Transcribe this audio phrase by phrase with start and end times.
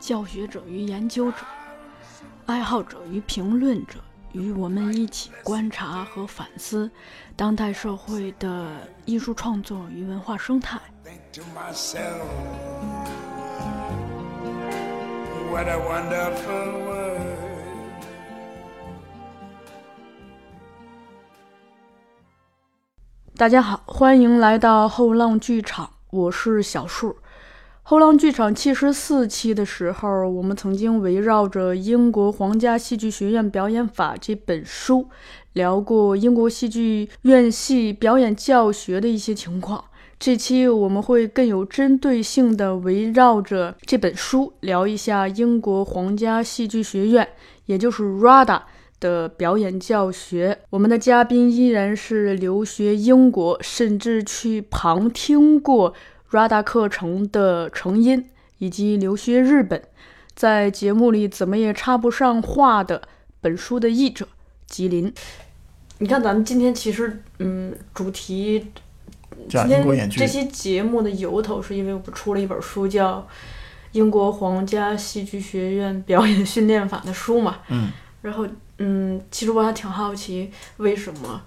[0.00, 1.36] 教学者与研究者、
[2.46, 4.00] 爱好者与评论者，
[4.32, 6.90] 与我们一起观察和反思
[7.36, 10.80] 当代社会的艺术创作与文化生态。
[11.04, 12.24] Think to myself,
[15.52, 17.20] what a wonderful world.
[23.36, 27.18] 大家好，欢迎来到后浪剧场，我是小树。
[27.90, 35.08] 后浪剧场七十四期的时候，我们曾经围绕着英国皇家戏剧学院表演法这本书，
[35.54, 39.86] 聊过英国戏剧院系表演教学的一些情况。
[40.20, 47.26] 这期我们会更有针对性的围绕着这本书聊一下英国皇家戏剧学院，
[47.66, 48.60] 也就是 RADA。
[49.00, 55.94] 的表演教学，我们的嘉宾依然是留学英国，甚至去旁听过
[56.30, 58.24] RADA 课程的成因，
[58.58, 59.82] 以及留学日本，
[60.34, 63.02] 在节目里怎么也插不上话的
[63.40, 64.28] 本书的译者
[64.66, 65.12] 吉林。
[65.98, 68.66] 你看，咱们今天其实，嗯，主题
[69.48, 73.18] 今天这期节目的由头是因为我们出了一本书，叫
[73.92, 77.58] 《英国皇家戏剧学院表演训练法》的书嘛。
[77.68, 77.90] 嗯。
[78.22, 78.46] 然后，
[78.78, 81.42] 嗯，其实我还挺好奇，为什么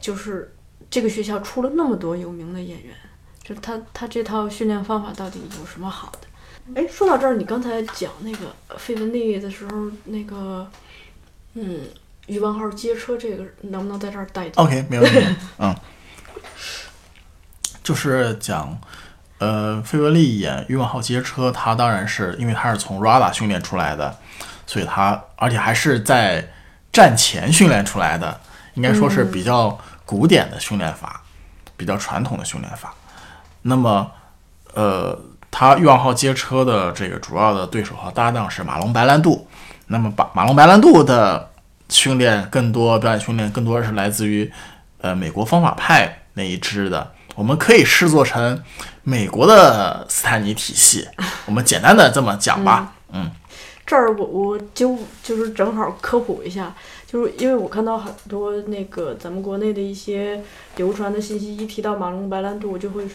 [0.00, 0.54] 就是
[0.88, 2.94] 这个学校出了那么多有名的演员，
[3.46, 6.26] 就是他他这套训练方法到底有什么好的？
[6.74, 9.70] 哎，说到这儿，你刚才讲那个费雯丽的时候，
[10.06, 10.68] 那个，
[11.54, 11.82] 嗯，
[12.26, 15.24] 余文浩接车这个能不能在这儿带进？OK，没问题。
[15.58, 15.72] 嗯，
[17.84, 18.76] 就是讲，
[19.38, 24.18] 呃，费雯丽演余文浩接车，他当然是因为他是从 RADA 训练出来的，
[24.66, 26.52] 所以他而且还是在
[26.92, 28.40] 战前训练出来的，
[28.74, 31.22] 应该说是比较古典的训练法，
[31.76, 32.92] 比较传统的训练法。
[33.68, 34.10] 那么，
[34.74, 35.18] 呃，
[35.50, 39.46] 他欲望号街车的这个主要的对手和搭档是马龙白兰度。
[39.88, 41.50] 那么，把马龙白兰度的
[41.88, 44.50] 训练更多，表演训练更多是来自于
[45.00, 48.62] 呃美国方法派那一支的，我们可以视作成
[49.02, 51.08] 美国的斯坦尼体系。
[51.46, 53.30] 我们简单的这么讲吧，嗯
[53.86, 56.74] 这儿我我就就是正好科普一下，
[57.06, 60.42] 就是因为我看到很多那个咱们国内的一些
[60.76, 63.06] 流传的信息，一提到马龙白兰度，我就会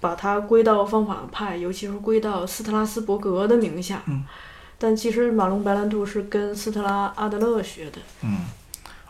[0.00, 4.02] 把它归到方法派，尤其是归到斯特拉斯伯格的名下。
[4.06, 4.24] 嗯
[4.80, 8.42] 但其实马龙白兰度是跟斯特拉阿德勒学的，嗯，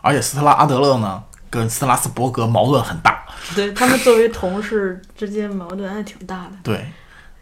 [0.01, 3.23] 而且斯特拉阿德勒呢跟斯特拉斯伯格矛盾很大，
[3.55, 6.53] 对他们作为同事之间矛盾还挺大的。
[6.63, 6.87] 对，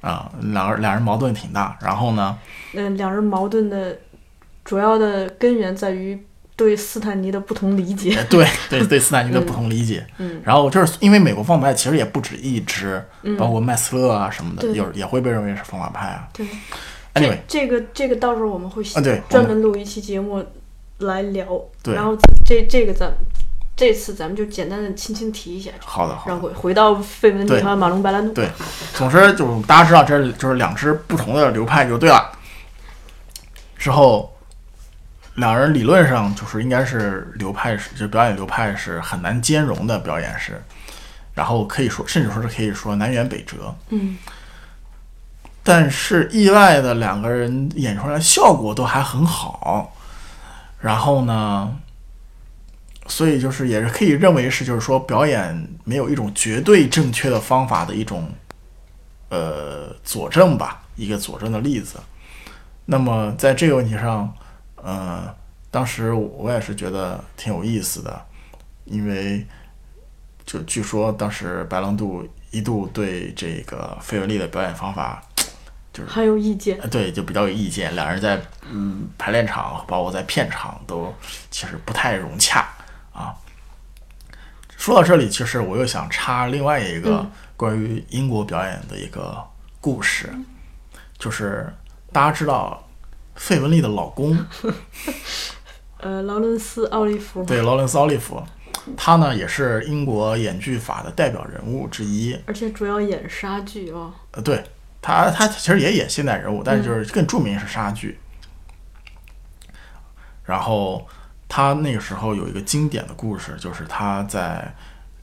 [0.08, 2.38] 啊、两人两人矛盾挺大，然后呢，
[2.74, 3.98] 嗯，两人矛盾的
[4.64, 6.18] 主要的根源在于
[6.56, 8.16] 对斯坦尼的不同理解。
[8.16, 16.28] 呃对 对对斯坦尼的不同理解，嗯然后就是因为美国方法派其实也不止一支，嗯包括麦斯勒啊什么的，对有也会被认为是方法派啊。
[16.34, 16.46] 对。
[17.14, 20.46] Anyway，这个这个到时候我们会啊对专门录一期节目
[21.00, 21.48] 来聊，
[21.82, 22.16] 对然后
[22.46, 23.12] 这这个咱
[23.78, 28.34] 这次咱们就简单的轻轻提一下，好的好的然后回回到费雯丽对和马龙白兰度。
[28.34, 28.50] 对，
[28.96, 32.32] 总之就是大家知道这就是两支不同的流派就对了。
[33.78, 34.36] 之后，
[35.36, 40.60] 两人理论上就是应该是流派是就表演流派是很难兼容的表演是，
[41.36, 43.76] 然后可以说甚至说是可以说南辕北辙。
[43.90, 44.18] 嗯
[45.64, 49.94] 但是意外的两个人演出来效果都还很好，
[50.80, 51.76] 然后呢，
[53.08, 58.30] 所以就是也是可以认为是就是说表演没有一种绝对正确的方法的一种
[59.30, 62.00] 呃佐证吧，一个佐证的例子。
[62.86, 64.34] 那么在这个问题上，
[64.76, 65.34] 呃，
[65.72, 68.26] 当时我也是觉得挺有意思的，
[68.86, 69.46] 因为
[70.46, 75.24] 就据说当时白狼度一度对这个费雯丽的表演方法。
[75.94, 76.78] 就是很有意见。
[76.80, 77.96] 呃对，就比较有意见。
[77.96, 78.40] 两人在
[78.70, 81.12] 嗯排练场，包括在片场都
[81.50, 82.77] 其实不太融洽啊。
[84.78, 89.38] 说到这里，其实我又想插另外一个嗯关于英国表演的一个
[89.82, 90.32] 故事，
[91.18, 91.74] 就是
[92.14, 92.88] 大家知道
[93.36, 94.38] 费雯丽的老公
[96.00, 98.42] 呃，劳伦斯·奥利弗，对劳伦斯·奥利弗，
[98.96, 102.40] 他呢也是英国演剧法的代表人物之一。
[102.46, 104.14] 而且主要演莎剧哦。
[104.32, 104.64] 呃，对，
[105.02, 108.20] 他他其实也演现代人物，但是就是更著名是莎剧。
[110.46, 111.06] 然后
[111.50, 114.74] 他那个时候有一个经典的故事，就是他在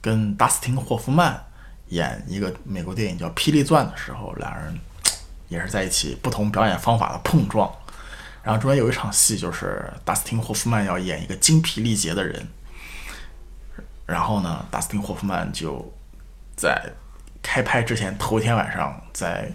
[0.01, 1.43] 跟达斯汀·霍夫曼
[1.89, 4.79] 演一个美国电影叫《霹雳传》的时候，两人
[5.49, 7.71] 也是在一起不同表演方法的碰撞。
[8.43, 12.47] 然后中间有一场戏，就是达斯汀·霍夫曼要演一个精疲力竭的人，
[14.05, 15.91] 然后呢，达斯汀·霍夫曼就
[16.55, 16.91] 在
[17.43, 19.51] 开拍之前头一天晚上，在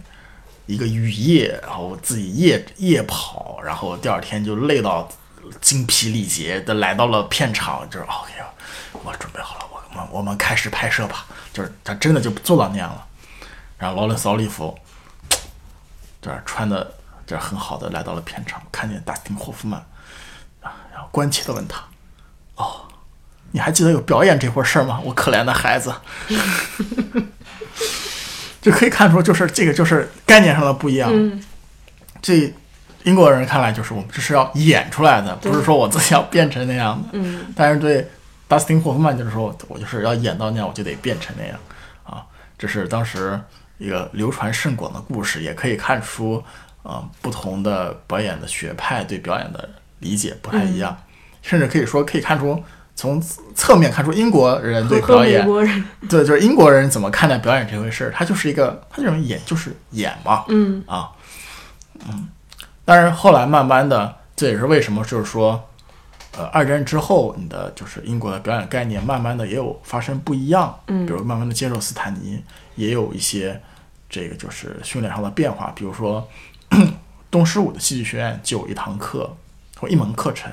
[0.66, 5.08] 一个雨夜，然后自己夜夜跑，然后第二天就累到
[5.62, 8.32] 精疲力竭的来到了片场，就是 OK，
[9.04, 13.06] 我准备好了，我们我们开始拍摄吧，就是他真的就做到那样了。
[13.78, 14.78] 然后劳伦斯·奥利弗
[16.22, 16.94] 这儿穿的
[17.26, 19.80] 这儿很好的来到了片场，看见达斯汀·霍夫曼
[20.62, 21.84] 啊，然后关切的问他
[22.56, 22.88] ：“哦，
[23.52, 25.00] 你还记得有表演这回事儿吗？
[25.04, 25.94] 我可怜的孩子。
[28.62, 31.10] ”就可以看出，就是这个就是概念上的不一样。
[32.22, 32.54] 这
[33.04, 37.10] 英国人看来就是我们这是要演出来的，不是说我自己要变成那样的。
[37.14, 38.08] 嗯，但是对
[38.48, 41.58] 达斯汀·霍夫曼就是说我就是要演到那样，我就得变成那样。
[42.04, 42.24] 啊。
[42.58, 43.40] 这是当时
[43.78, 46.44] 一个流传甚广的故事，也可以看出，
[46.84, 49.70] 呃，不同的表演的学派对表演的
[50.00, 50.98] 理解不太一样，
[51.42, 52.62] 甚至可以说可以看出。
[52.96, 53.24] 从
[53.56, 55.48] 侧面看出英国人对表演，
[56.10, 60.84] 对就是英国人怎么看待表演这回事儿，他就是一个，他认为演就是演嘛，嗯。
[60.86, 61.10] 啊，
[62.10, 62.28] 嗯，
[62.90, 65.70] 但是后来慢慢的，这也是为什么就是说，
[66.36, 72.44] 呃，二战之后，你的就是英国的表演概念慢慢的也有发生不一样，嗯，比如慢慢的接受斯坦尼，
[72.74, 73.62] 也有一些
[74.10, 76.28] 这个就是训练上的变化，比如说
[77.30, 79.38] 东十五的戏剧学院就有一堂课
[79.78, 80.52] 或一门课程。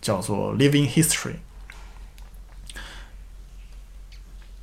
[0.00, 1.34] 叫做 Living History。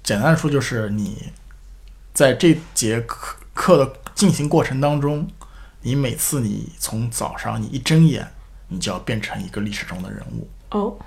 [0.01, 1.31] 简单的说，就是你
[2.11, 5.29] 在这节课课的进行过程当中，
[5.87, 8.27] 你每次你从早上你一睁眼，
[8.67, 10.97] 你就要变成一个历史中的人物哦，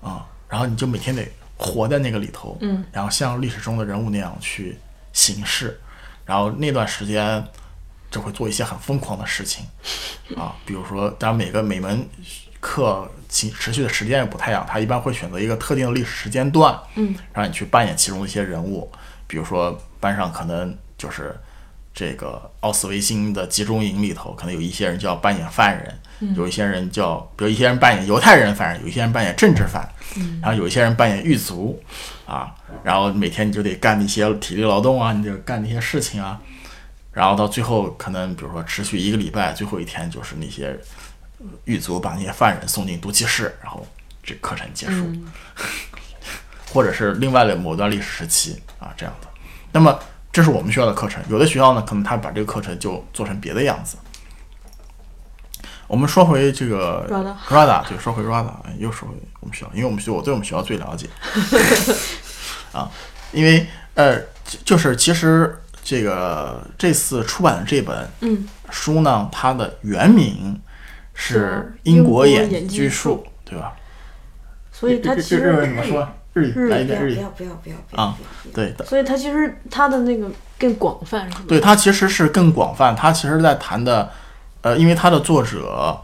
[0.00, 1.22] 啊，然后你就每天得
[1.58, 4.78] 活在那个里头，嗯，然后像历史中的人物那样去
[5.12, 5.78] 行事，
[6.24, 7.44] 然后那段时间
[8.10, 9.66] 就会做一些很疯狂的事情
[10.34, 12.08] 啊，比如说，当然每个每门。
[12.64, 18.88] 课其持续的时间也不太一样，他一般会选择一个特定的历史时间段，嗯，让你去扮演其中的一些人物，
[19.26, 21.36] 比如说班上可能就是
[21.94, 31.80] 这个奥斯维辛的集中营里头，可能有一些人就要扮演犯人，有一些人叫，比如一些人扮演犹太人犯人，有一些人扮演政治犯，嗯，然后有一些人扮演狱卒，
[32.26, 36.40] 啊，然后每天你就得干那些体力劳动啊，你就干那些事情啊，
[37.12, 40.78] 然后到最后可能比如说持续一个礼拜，最后一天就是那些。
[41.64, 43.84] 狱卒把那些犯人送进毒气室，然后
[44.22, 45.12] 这课程结束，
[46.72, 49.26] 或者是另外的某段历史时期啊这样的。
[49.72, 49.98] 那么
[50.32, 53.98] 这是我们学校的课程，有的学校呢可能他把这个课程就做成别的样子。
[55.86, 57.06] 我们说回这个
[57.48, 61.06] Rada，对，说回 Rada，又说回我们学校，因为我们学我对我们学校最了解
[62.72, 62.90] 啊，
[63.32, 64.18] 因为呃，
[64.64, 68.08] 就是其实这个这次出版的这本
[68.70, 70.60] 书呢，它的原名。
[71.14, 73.74] 是英国演剧术，对吧？
[74.72, 76.08] 所以它其实日文怎么说？
[76.32, 77.14] 日语来一遍日语。
[77.14, 78.16] 不要不要不要不要啊！
[78.54, 81.44] 对所以它其实它的那个更广泛，是吧？
[81.48, 82.94] 对，它其实是更广泛。
[82.94, 84.10] 它其实在谈的，
[84.62, 85.98] 呃，因为它的作者，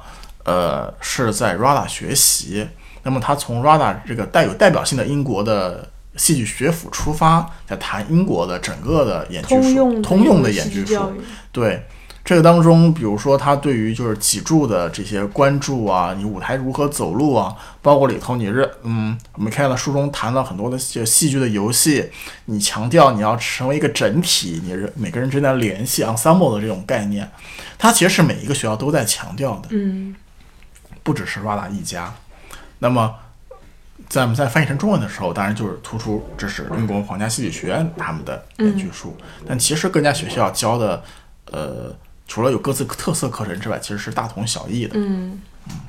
[0.44, 2.68] 呃，是在 RADA 学习，
[3.02, 11.12] 那么他从 RADA 这个带有代表性的英国的戏剧学府出发，在谈英国的整个的演剧术，通用的演剧术，
[11.52, 11.86] 对。
[12.28, 22.10] 这个当中，比如说他对于就是脊柱的这些关注啊，你舞台如何走路啊，包括里头你是嗯，我们看到书中谈了很多的就戏剧的游戏，
[22.44, 27.26] 你强调你要成为一个整体，你是每个人之间的联系 ensemble 的这种概念，
[27.78, 30.14] 它其实是每一个学校都在强调的，嗯，
[31.02, 32.12] 不只是 RADA 一家。
[32.80, 33.14] 那么
[34.10, 39.16] 在我们在翻译成中文的时候，当然就是突出这是英国皇家戏剧学院他们的演剧书，
[39.46, 41.02] 但其实各家学校教的
[41.46, 41.96] 呃。
[42.28, 44.92] 除了有各自特色课程之外，其实是大同小异的。
[44.98, 45.80] 嗯嗯。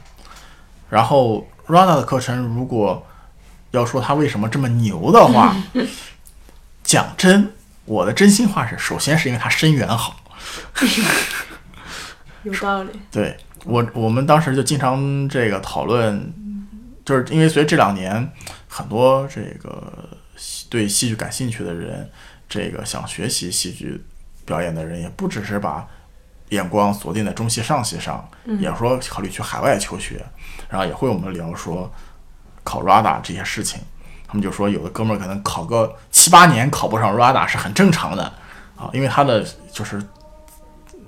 [0.89, 3.05] 然后 Rana 的课程，如果
[3.71, 5.53] 要说他为什么这么牛的话，
[6.81, 7.51] 讲真，
[7.83, 10.15] 我的真心话是，首先是因为他声源好。
[12.43, 12.91] 有道理。
[13.11, 16.33] 对我，我们当时就经常这个讨论，
[17.03, 18.31] 就是因为随着这两年
[18.69, 20.09] 很多这个
[20.69, 22.09] 对戏剧感兴趣的人，
[22.47, 24.05] 这个想学习戏剧
[24.45, 25.85] 表演的人，也不只是把。
[26.49, 28.27] 眼光锁定在中戏、上戏上，
[28.59, 30.25] 也说考虑去海外求学，
[30.69, 31.91] 然后也会我们聊说
[32.63, 33.81] 考 RADA 这些事情。
[34.27, 38.23] 他们就说有的哥们儿可能考个七八年考不上 RADA 是很正常的
[38.75, 39.97] 啊，因为他的就是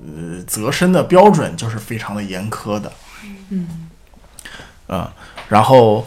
[0.03, 2.91] 呃择生的标准就是非常的严苛的。
[3.50, 3.89] 嗯，
[4.88, 5.07] 嗯，
[5.48, 6.05] 然后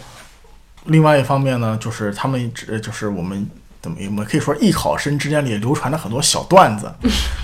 [0.86, 3.48] 另外一方面呢，就是他们只就是我们
[3.80, 6.92] 怎么我们可以说艺考生之间里流传的很多小段子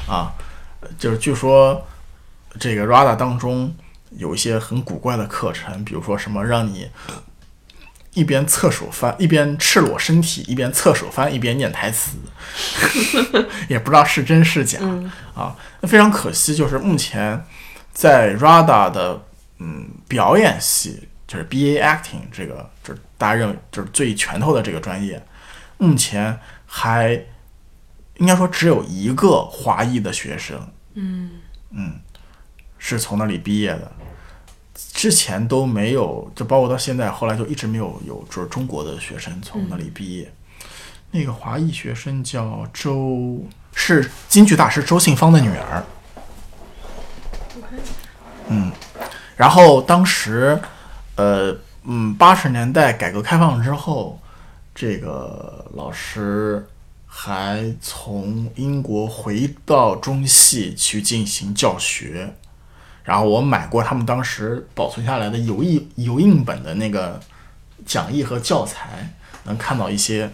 [0.08, 0.32] 啊，
[0.98, 1.86] 就是据说
[2.58, 3.74] 这个 RADA 当中
[4.10, 6.90] 有一些很古怪的课程，比如说什么让你
[8.14, 12.16] 一边侧手翻，一边赤裸身体，一边侧手翻，一边念台词，
[13.68, 14.80] 也不知道是真是假、
[15.34, 15.56] 啊。
[15.80, 17.44] 那非常可惜，就是目前
[17.92, 19.22] 在 RADA 的
[19.58, 25.24] 嗯表演系，就是 BA Acting 这个，就是大家认为就是最拳头的这个专业，
[25.78, 27.24] 目前还
[28.20, 30.60] 应该说只有一个华裔的学生，
[30.94, 31.30] 嗯
[31.70, 31.98] 嗯
[32.78, 33.90] 是从那里毕业的。
[34.92, 40.30] 之前都没有，就包括到现在，后来就一直没有有就是中国的学生从那里毕业。
[41.10, 43.42] 那个华裔学生叫周，
[43.74, 45.84] 是京剧大师周信芳的女儿。
[48.48, 48.70] 嗯，
[49.36, 50.60] 然后当时，
[51.16, 54.20] 呃，嗯，八十年代改革开放之后，
[54.74, 56.66] 这个老师
[57.12, 62.34] 还从英国回到中戏去进行教学。
[63.02, 67.20] 然后我买过他们当时保存下来的油印油印本的那个
[67.84, 69.12] 讲义和教材，
[69.44, 70.30] 能看到一些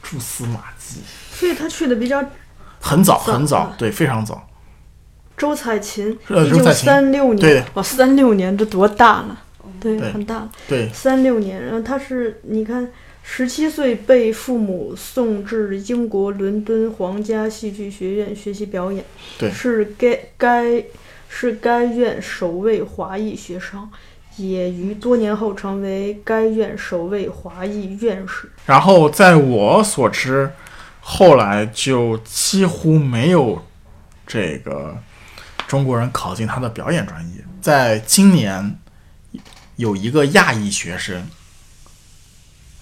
[0.00, 1.00] 蛛丝马迹。
[1.32, 2.24] 所以他去的比较
[2.80, 4.48] 很早早很早啊，对，非常早。
[5.36, 9.42] 周彩琴，呃一九三六年，对哇，三六年这多大了？
[9.80, 10.50] 对，对很大了。
[10.68, 12.88] 对，三六年，然后他是你看，
[13.30, 19.04] 十七岁被父母送至英国伦敦皇家戏剧学院学习表演，
[19.38, 20.82] 对是该该
[21.28, 23.88] 是该院首位华裔学生，
[24.38, 28.50] 也于多年后成为该院首位华裔院士。
[28.64, 30.50] 然后在我所知，
[31.00, 33.62] 后来就几乎没有
[34.26, 34.96] 这个
[35.68, 37.44] 中国人考进他的表演专业。
[37.60, 38.78] 在今年
[39.76, 41.28] 有一个亚裔学生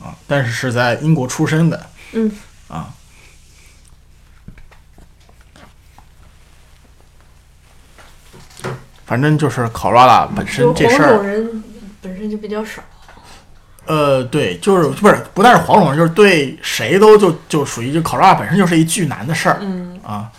[0.00, 2.30] 啊，但是是在英国出生的，嗯。
[2.68, 2.92] 啊。
[9.04, 11.62] 反正就是考 RADA 本身这事儿黄种，人
[12.02, 12.82] 本身就比较少，
[13.84, 20.32] 呃，对，就是不是不但是黄种人，就是对谁都就就属于就考 RADA 本身就是一巨难的事儿，嗯啊，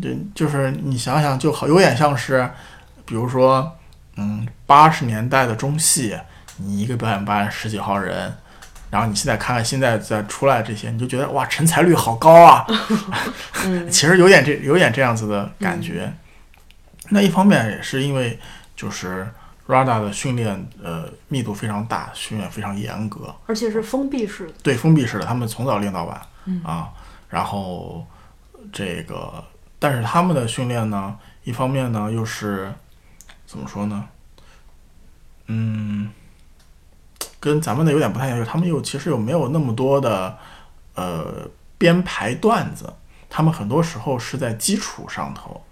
[0.00, 2.50] 对， 就是你想想，就好有点像是，
[3.04, 3.76] 比如说，
[4.16, 6.18] 嗯，八十年代的中戏，
[6.58, 8.34] 你一个表演班十几号人，
[8.90, 12.66] 然后你现在看看现在再出来这些，你就觉得哇，成才率好高啊，
[13.64, 16.12] 嗯 其实有点这有点这样子的感觉。
[17.10, 18.38] 那一方面也是因为
[18.74, 19.28] 就是
[19.68, 24.52] RADA 的训练呃密度非常大，训练非常严格，而且是封闭式的。
[24.62, 26.20] 对，封闭式的，他们从早练到晚，
[26.64, 26.88] 啊，
[27.28, 28.06] 然后
[28.72, 29.44] 这个，
[29.78, 32.72] 但是他们的训练呢，一方面呢又是
[33.46, 34.04] 怎么说呢？
[35.46, 36.10] 嗯，
[37.46, 40.36] 跟咱们的有点不太一样，就是他们又其实又没有那么多的
[40.96, 41.48] 呃
[41.78, 42.92] 编排段子，
[43.30, 45.64] 他们很多时候是在基础上头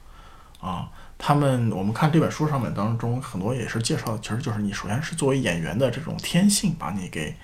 [0.61, 0.89] 啊。
[1.19, 7.35] 他们我们看这本书上面当中很多也是介绍，其实就是你首先是作为演员的这种天性，把你给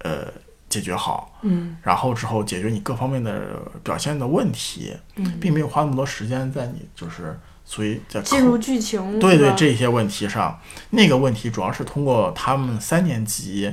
[0.00, 0.26] 呃
[0.68, 13.72] 解决好，嗯然后之后解决你各方面的表现的问题，嗯，并没有花那么多时间在你就是所以在进入剧情，对对这些问题上，那个问题主要是通过他们三年级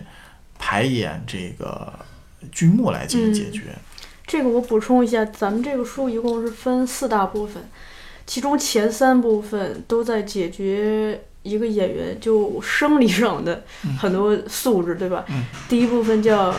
[0.58, 1.92] 排演这个
[2.52, 3.76] 剧目来进行解决。
[4.26, 7.62] 这个我补充一下，咱们这个书一共是分四大部分，
[8.26, 13.66] 其中前三部分都在解决一个演员就生理上的
[14.00, 15.26] 很多素质，对吧？
[15.28, 15.44] 嗯。
[15.68, 16.56] 第一部分叫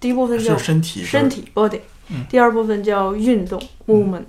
[0.00, 2.24] 第一部分叫身体，身体 body，、嗯。
[2.28, 4.24] 第二部分叫运动 movement，、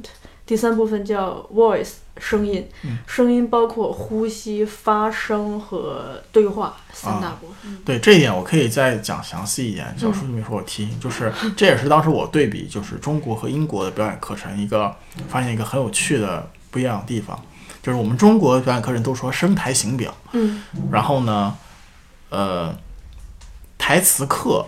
[0.47, 2.97] 第三部分叫 voice 声音，嗯。
[3.05, 7.77] 声音包括呼吸、发声和对话三大部分。
[7.83, 9.93] 对这一点，我可以再讲详细一点。
[9.97, 14.95] 小叔就没说我听，就是这也是当时我对比，就是中国和英国的表演课程一个
[15.27, 17.37] 发现一个很有趣的不一样的地方，
[17.83, 20.63] 就是我们中国的表演课程都说声台形表，嗯。
[20.89, 21.55] 然后呢，
[22.29, 22.73] 呃，
[23.77, 24.65] 台词课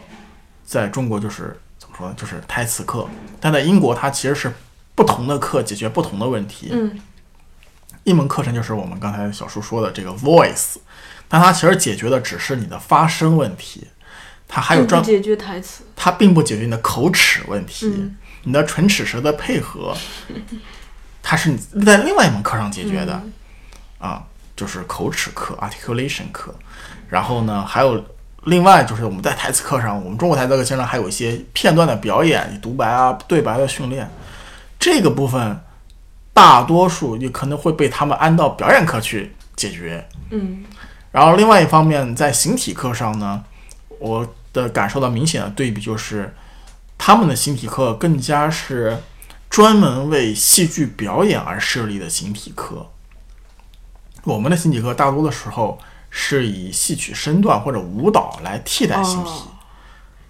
[0.65, 3.07] 在中国就是怎么说呢，就是台词课，
[3.39, 4.51] 但在英国它其实是
[4.99, 6.67] 不同的课解决不同的问题。
[6.73, 6.99] 嗯
[8.03, 10.75] 一门课程就是我们刚才小叔说的这个 voice，
[11.27, 13.87] 但它其实解决的只是你的发声问题，
[14.47, 15.83] 它还有专，解决台词。
[15.95, 19.95] 它并不解决你的口齿问题，嗯你的唇齿舌的配合，
[21.21, 23.13] 它是你在另外一门课上解决的。
[23.23, 23.33] 嗯
[23.99, 24.23] 啊，
[24.55, 26.55] 就是口齿课 （articulation 课），
[27.09, 28.03] 然后呢，还有
[28.45, 34.09] 另外就是我们在台词课上，我们中国台词课经常还有一些片段的表演、独白啊、对白的训练。
[34.79, 35.61] 这个部分
[36.33, 40.07] 大多数也可能会被他们安到表演课去解决。
[40.31, 40.63] 嗯
[41.11, 43.43] 然后另外一方面，在形体课上呢，
[43.97, 46.35] 我的感受到明显的对比就是，
[46.99, 49.01] 他们的形体课更加是
[49.49, 52.91] 专门为戏剧表演而设立的形体课。
[54.23, 55.79] 我们的形体课大多的时候
[56.11, 59.29] 是以戏曲身段或者舞蹈来替代形体。
[59.29, 59.48] 哦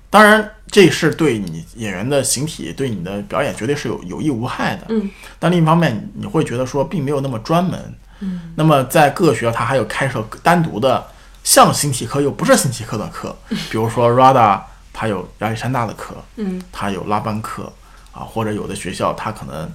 [0.10, 4.86] 当然，这是对你演员的形体、对你的表演绝对是有有益无害的。
[4.89, 7.94] 嗯，但另一方面，你会觉得说并没有那么专门。
[8.22, 11.06] 嗯，那么在各个学校，它还有开设单独的
[11.44, 13.36] 像形体课又不是形体课的课，
[13.70, 14.62] 比如说 RADA，
[14.92, 17.72] 它有亚历山大的课，嗯，它有拉班课
[18.12, 19.72] 啊，或者有的学校它可能。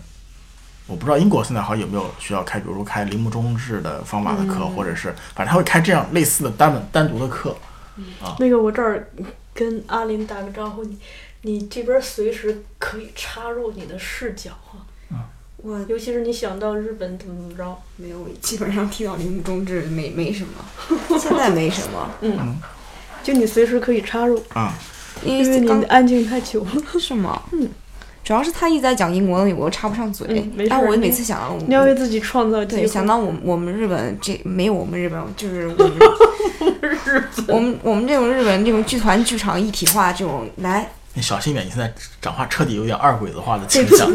[0.87, 7.57] 我不知道英国现在好像有没有学校开，比如说开铃木中治的方法的课，或者是反正他会开这样类似的单门单独的课。
[8.21, 9.09] 啊那个我这儿
[9.55, 10.99] 跟阿林打个招呼，你
[11.43, 14.51] 你这边随时可以插入你的视角
[15.11, 20.65] 啊，我尤其是你想到日本怎么怎么着，没有，基本上听到铃木中治没没什么，
[21.19, 22.59] 现在没什么， 嗯
[23.23, 24.75] 就你随时可以插入，啊、
[25.25, 26.71] 因因为你安静太久了。
[27.01, 27.41] 是吗？
[27.53, 27.71] 嗯，
[28.23, 30.65] 主要是他一直在讲英国东西，我又插不上嘴嗯没。
[30.65, 32.87] 事但我每次想到你要为自己创造机对。
[32.87, 35.93] 想到我们我们日本这没有我们日本，就是我们
[37.49, 44.11] 我们我们这种日本这种剧团剧场一体化这种来你小心点，你现在讲话彻底有点二鬼子化的倾向。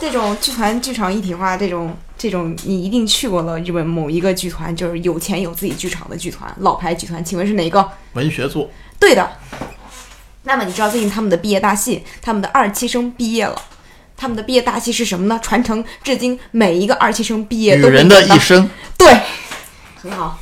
[0.00, 7.86] 这种剧团剧场一体化这种这种，你一定去过了日本某一个剧团，就是有钱有自己剧场的剧团，老牌剧团，请问是哪个？
[8.14, 9.30] 文学作，对的。
[10.44, 13.60] 那么你知道最近他们的毕业大戏，他们的二期生毕业了，
[14.16, 15.38] 他们的毕业大戏是什么呢？
[15.42, 19.20] 传承至今每一个二期生毕业都女人的一生对，
[20.00, 20.38] 很好。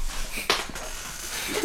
[1.52, 1.62] 就是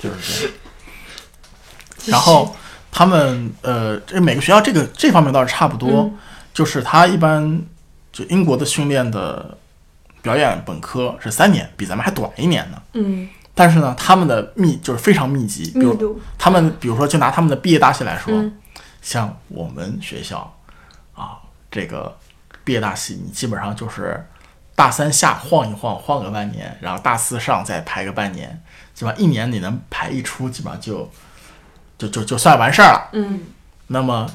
[0.00, 0.03] 这样。
[2.06, 2.54] 然后
[2.92, 6.10] 他们呃，这每个学校这个这方面倒是差不多，
[6.52, 7.62] 就是他一般
[8.12, 9.56] 就英国的训练的
[10.22, 12.82] 表演本科是三年，比咱们还短一年呢。
[12.92, 18.52] 嗯，但是呢，他们的密就是非常密集，比如他们比如说就拿他们的毕业大戏来说，嗯。
[19.02, 20.56] 像我们学校
[21.14, 21.36] 啊，
[21.70, 22.16] 这个
[22.64, 24.26] 毕业大戏你基本上就是
[24.74, 28.62] 大三下晃一晃，晃个半年，然后大四上再排个半年，
[28.94, 31.10] 基本上一年你能排一出，基本上就
[31.98, 33.10] 就就就算完事儿了。
[33.12, 33.40] 嗯
[33.88, 34.26] 那么，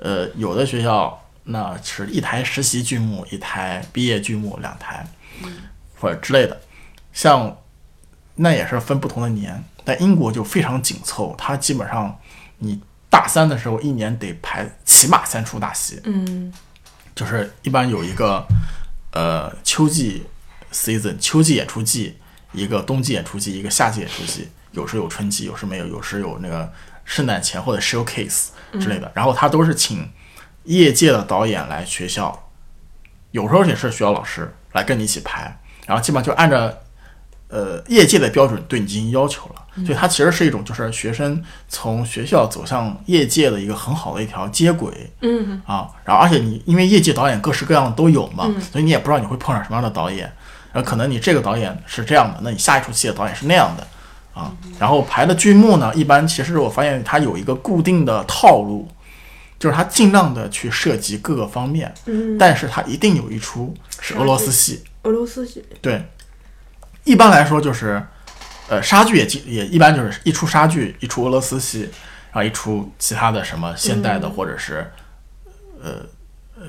[0.00, 5.06] 呃，有的学校那是一台实习剧目，一台毕业剧目，两台，
[6.00, 6.58] 或者之类的，
[7.12, 7.58] 像
[8.36, 9.62] 那也是分不同的年。
[9.84, 12.18] 但英国就非常紧凑，它基本上
[12.58, 16.52] 你大三的时候一年得排起码三出大戏，嗯
[17.14, 18.44] 就是一般有一个
[19.12, 20.26] 呃秋季
[20.72, 22.18] season 秋季演出季，
[22.56, 26.72] 一个冬季演出季，一个夏季演出季，有时有春季，有时没有，有时有那个
[27.04, 28.46] 圣诞前后的 showcase
[28.80, 29.12] 之类的。
[29.14, 30.10] 然后他都是请
[30.64, 32.48] 业界的导演来学校，
[33.30, 36.72] 有时候也是学校老师来跟你一起排，然后基本上就按照
[37.48, 39.62] 呃业界的标准对你进行要求了。
[39.84, 45.12] 所以它其实是一种就是学生从学校走向业界的一个很好的一条接轨。
[45.20, 50.32] 嗯啊，然后而且你因为业界导演各式各样的都有嘛，所以你也不知道你会碰上什么样的导演，
[50.76, 53.86] 然后可能你这个导演是这样的，那你下一出戏的导演是那样的
[54.34, 58.86] 啊，然后排的剧目呢，一般其实我发现它有一个固定的套路，
[59.58, 66.04] 就是它尽量的去涉及各个方面，嗯，但是它一定有一出是俄罗斯戏，俄罗斯戏，对，
[67.04, 68.06] 一般来说就是，
[68.68, 71.88] 呃，莎剧也基也一般就是一出莎剧，一出俄罗斯戏，
[72.32, 74.92] 然后一出其他的什么现代的、或者是，
[75.82, 76.04] 呃
[76.54, 76.64] 呃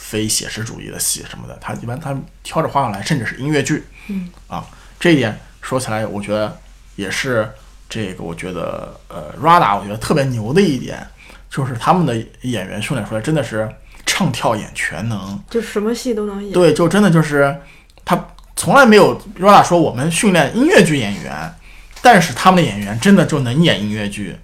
[0.00, 4.28] 非写实主义的戏什么的，他一般他挑着花样来，甚至是音乐剧，嗯。
[4.48, 4.64] 啊，
[4.98, 6.58] 这一点说起来，我觉得
[6.96, 7.48] 也是
[7.88, 11.06] 这个，我觉得呃，RADA 我觉得特别牛的一点，
[11.50, 13.68] 就是他们的演员训练出来真的是
[14.06, 16.52] 唱跳演全能，就什么戏都能演。
[16.52, 17.56] 对，就真的就是
[18.04, 21.54] 他从来没有 Rada 说我们训练音乐剧演员，
[22.02, 24.36] 但是他们的演员真的就能演音乐剧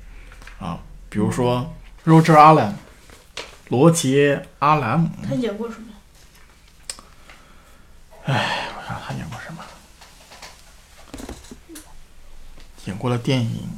[0.61, 2.73] 啊，比如说 Roger Allen，
[3.69, 5.93] 罗杰·阿兰姆，他演过什么？
[8.27, 8.33] 我
[8.87, 9.65] 想他演过什么？
[12.87, 13.69] 演过了电影。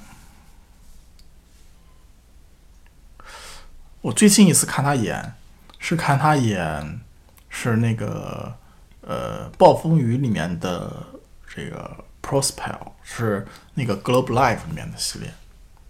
[4.00, 5.34] 我最近一次看他演，
[5.78, 7.00] 是看他演
[7.48, 8.54] 是那个
[9.00, 11.04] 呃《暴风雨》里面的
[11.46, 15.34] 这个 Prospel，是那个 Globe Life 里面的系列。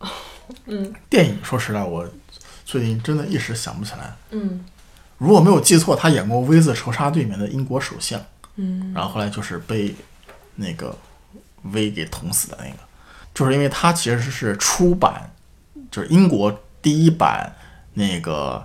[0.65, 2.09] 嗯电影说实在，我
[2.69, 4.15] 最近真的一时想不起来。
[4.31, 4.63] 嗯
[5.17, 8.21] 如果没有记错，他演过《V 字仇杀队》里面的英国首相。
[8.57, 9.95] 嗯然后后来就是被
[10.57, 10.95] 那个
[11.63, 12.77] V 给捅死的那个，
[13.33, 15.31] 就是因为他其实是出版，
[15.91, 17.51] 就是英国第一版
[17.95, 18.65] 那个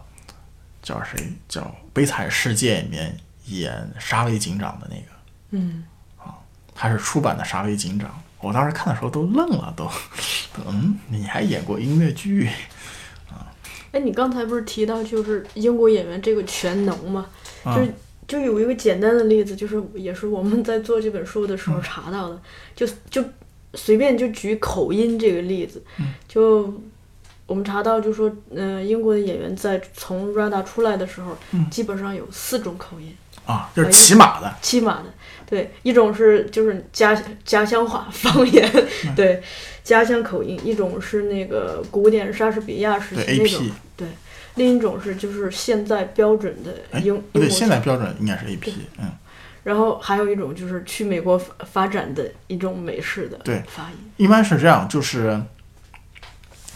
[0.82, 1.62] 叫谁叫
[1.94, 5.12] 《悲惨世界》里面演沙威警长的那个，
[5.52, 5.86] 嗯，
[6.18, 6.36] 啊
[6.76, 8.22] 他是出版的沙威警长。
[8.40, 9.90] 我当时看的时候都愣了，都
[10.68, 12.50] 嗯，你还演过音乐剧？
[13.94, 17.30] 哎，你刚才不是提到就是英国演员这个全能吗？
[17.64, 17.94] 啊就是
[18.28, 22.42] 就有一个简单的例子，就是也是我们在做这本书的时候查到的，
[22.76, 23.24] 就就
[23.76, 25.84] 随便就举口音这个例子，
[26.28, 26.74] 就
[27.46, 31.38] 我们查到就说，呃，英国的演员在从 RADA 出来的时候，
[31.70, 33.14] 基本上有四种口音。
[33.46, 35.06] 啊，就是骑马的，骑马的，
[35.46, 38.70] 对，一种是就是家家乡话方言，
[39.16, 39.42] 对，
[39.84, 44.08] 家乡口音；一种是那个古典莎士比亚时期对那种 AP，对，
[44.56, 49.12] 另一种是就是现在标准的哎，英不对，现在标准应该是 AP，嗯，
[49.64, 53.62] 然后还有一种就是去美国发发展的一种美式的对。
[53.68, 55.42] 发音，一般是这样，就是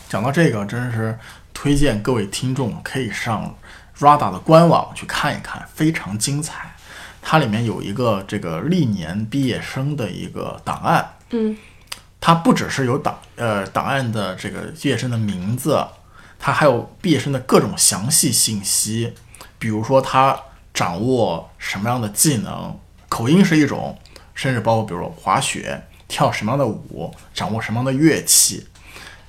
[0.09, 1.17] 讲到这个，真是
[1.53, 3.55] 推荐各位听众可以上
[3.99, 6.75] RADA 的官网去看一看，非常精彩。
[7.21, 11.57] 它里面有一个这个历年毕业生的一个档案，嗯
[12.19, 15.85] 它不只是有档呃档案的这个毕业生的名字，
[16.39, 19.13] 它还有毕业生的各种详细信息，
[19.59, 20.39] 比如说他
[20.73, 22.79] 掌握什么样的技能，
[23.09, 23.97] 口音是一种，
[24.33, 28.67] 甚至包括比如说滑雪、跳什么样的舞、掌握什么样的乐器，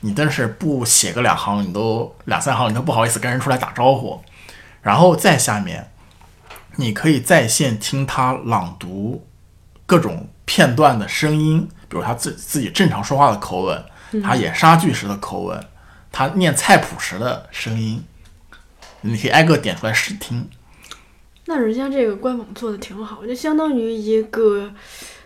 [0.00, 4.22] 你但是不写个两行，你都两三行，你都不好意思跟人出来打招呼。
[4.82, 5.90] 然后再下面，
[6.76, 9.26] 你可以在线听他朗读
[9.86, 13.84] 各种片段的声音，比如他自自己正常说话的口吻，
[14.22, 15.64] 他演莎剧时的口吻，
[16.12, 18.04] 他念菜谱时的声音，
[19.00, 20.48] 你可以挨个点出来试听。
[21.46, 24.70] 那人家这个官网做的挺好，就相当于一个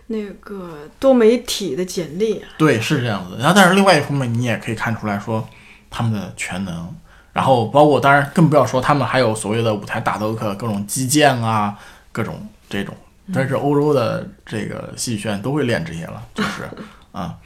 [0.07, 2.47] 那个多媒体的简历啊。
[2.57, 3.35] 对，是这样子。
[3.37, 5.45] 然后，但是另外一方面，你也可以看出来说
[5.89, 6.95] 他们的全能，
[7.33, 11.77] 然后包括当然更不要说他们还有所谓的舞台大斗客，各种击剑啊，
[12.11, 12.95] 各种这种。
[13.33, 16.69] 但是欧洲的这个戏剧学院都会练这些了， 就是
[17.11, 17.37] 啊、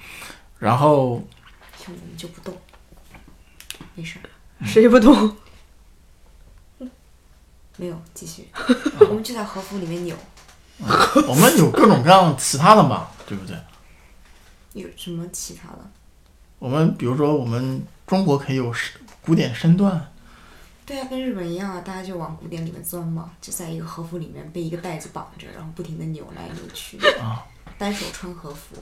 [0.60, 1.22] 然后
[1.78, 2.56] 就我们就不动，
[3.96, 5.36] 没事儿，谁不动？
[7.78, 8.48] 没有继续，
[9.02, 10.16] 我们就在和服里面扭，
[11.28, 13.56] 我们有各种各样其他的嘛，对不对？
[14.74, 15.80] 有什么其他的？
[16.58, 18.94] 我们比如说我们中国可以有是
[19.28, 20.10] 古典身段，
[20.86, 26.98] 对啊，跟日本一样啊，大家就往古典里面钻嘛，就在一个和服里面被一个袋子绑着，然后不停的扭来扭去。
[27.20, 27.44] 啊，
[27.78, 28.78] 单手穿和服，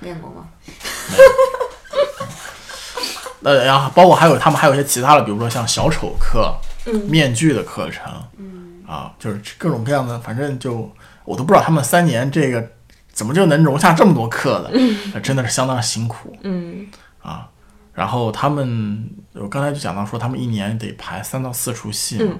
[0.00, 0.48] 练过吗？
[3.44, 6.50] 呃，然后包括还有他们还有一些其他的，比如说像小丑课、
[6.86, 10.90] 嗯面具的课程，嗯，啊，就是各种各样的，反正就
[11.26, 12.66] 我都不知道他们三年这个
[13.12, 14.70] 怎么就能容下这么多课的，
[15.12, 16.86] 呃真的是相当辛苦嗯
[17.20, 17.50] 啊。
[17.92, 22.32] 然后他们，我刚才就讲到说，他们一年得排三到四出戏嘛。
[22.32, 22.38] 嗯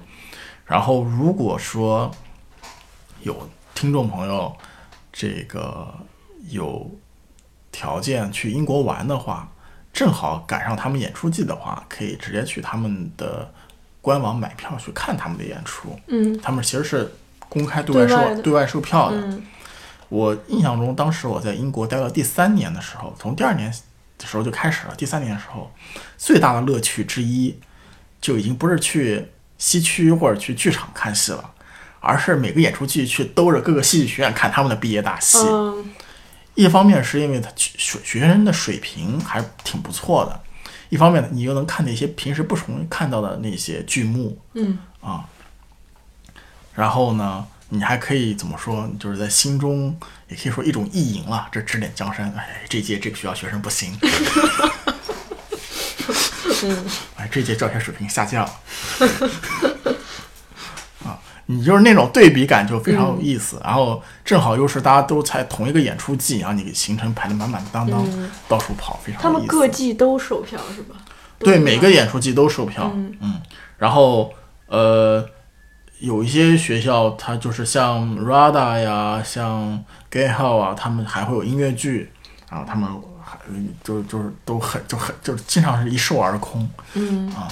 [0.67, 2.11] 然后如果说
[3.23, 4.55] 有听众朋友
[5.11, 5.89] 这个
[6.51, 6.91] 有
[7.73, 9.51] 条件去英国玩的话，
[9.95, 13.51] 正好赶上他们演出季的话，可以直接去他们的
[14.03, 15.99] 官网买票去看他们的演出。
[16.09, 17.11] 嗯他们其实是
[17.49, 19.17] 公开对外售对外售票的。
[19.17, 19.43] 嗯
[20.11, 23.77] 我印象中，当时我在英国待到第三年的时候，从第二年的
[24.27, 24.95] 时候就开始了。
[24.97, 25.73] 第三年的时候，
[26.17, 27.59] 最大的乐趣之一，
[28.21, 29.27] 就已经不是去
[29.59, 31.51] 西区或者去剧场看戏了，
[32.01, 35.39] 而是每个演出季去兜着各个戏剧学院看他们的毕业大戏。
[35.39, 35.93] 嗯
[36.55, 40.41] 一方面是因为他学学生的水平还挺不错的，
[40.89, 45.25] 一方面你又能看那些平时不容易看到的那些剧目，嗯啊，
[46.75, 48.89] 然后呢，你还可以怎么说？
[48.99, 49.95] 就是在心中
[50.29, 52.33] 也可以说一种意淫了，这指点江山。
[52.37, 53.97] 哎，这届这个学校学生不行，
[56.65, 58.51] 嗯哎，这届教学水平下降了。
[61.05, 69.53] 啊，你就是那种对比感就非常有意思，然后正好又是大家都在同一个演出季，然后你给行程排的满满当当，嗯到处跑，非常他们有意思。
[69.53, 70.97] 各季都售票是吧？
[71.39, 73.41] 对，每个演出季都售票，嗯
[73.77, 74.33] 然后
[74.67, 75.25] 呃，
[76.01, 82.11] 有一些学校它就是像 RADA 呀，像 Gay Hall 啊，他们还会有音乐剧，
[82.51, 82.89] 然后他们
[83.25, 83.39] 还
[83.83, 87.29] 就就是都很就很就是经常是一售而空，嗯。
[87.33, 87.49] 啊。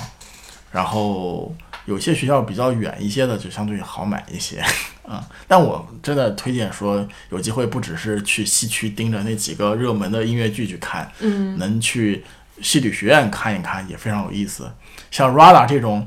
[0.73, 1.55] 然后
[1.87, 4.63] 有些学校比较远一些的就相对好买一些，
[5.09, 11.57] 啊、但我真的推荐说有机会不只是去西区盯着那几个热门的音乐剧去看，嗯。
[11.59, 12.23] 能去
[12.61, 14.71] 戏剧学院看一看也非常有意思。
[15.11, 16.07] 像 RADA 这种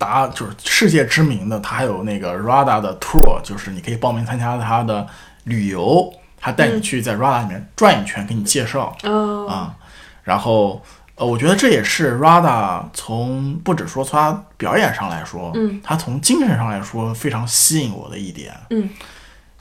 [0.00, 5.06] 达就是世界知名的，它还有那个 RADA 的 tour，就是你可以报名参加它的
[5.44, 6.10] 旅游，
[6.40, 9.46] 他带你去在 RADA 里面转一圈，给你介绍哦。
[9.46, 9.76] 啊。
[10.24, 10.82] 然后
[11.16, 18.88] 呃，我觉得这也是 Rada 从不只说从他表演上来说，嗯，他从精神上来说非常吸引我的一点，嗯，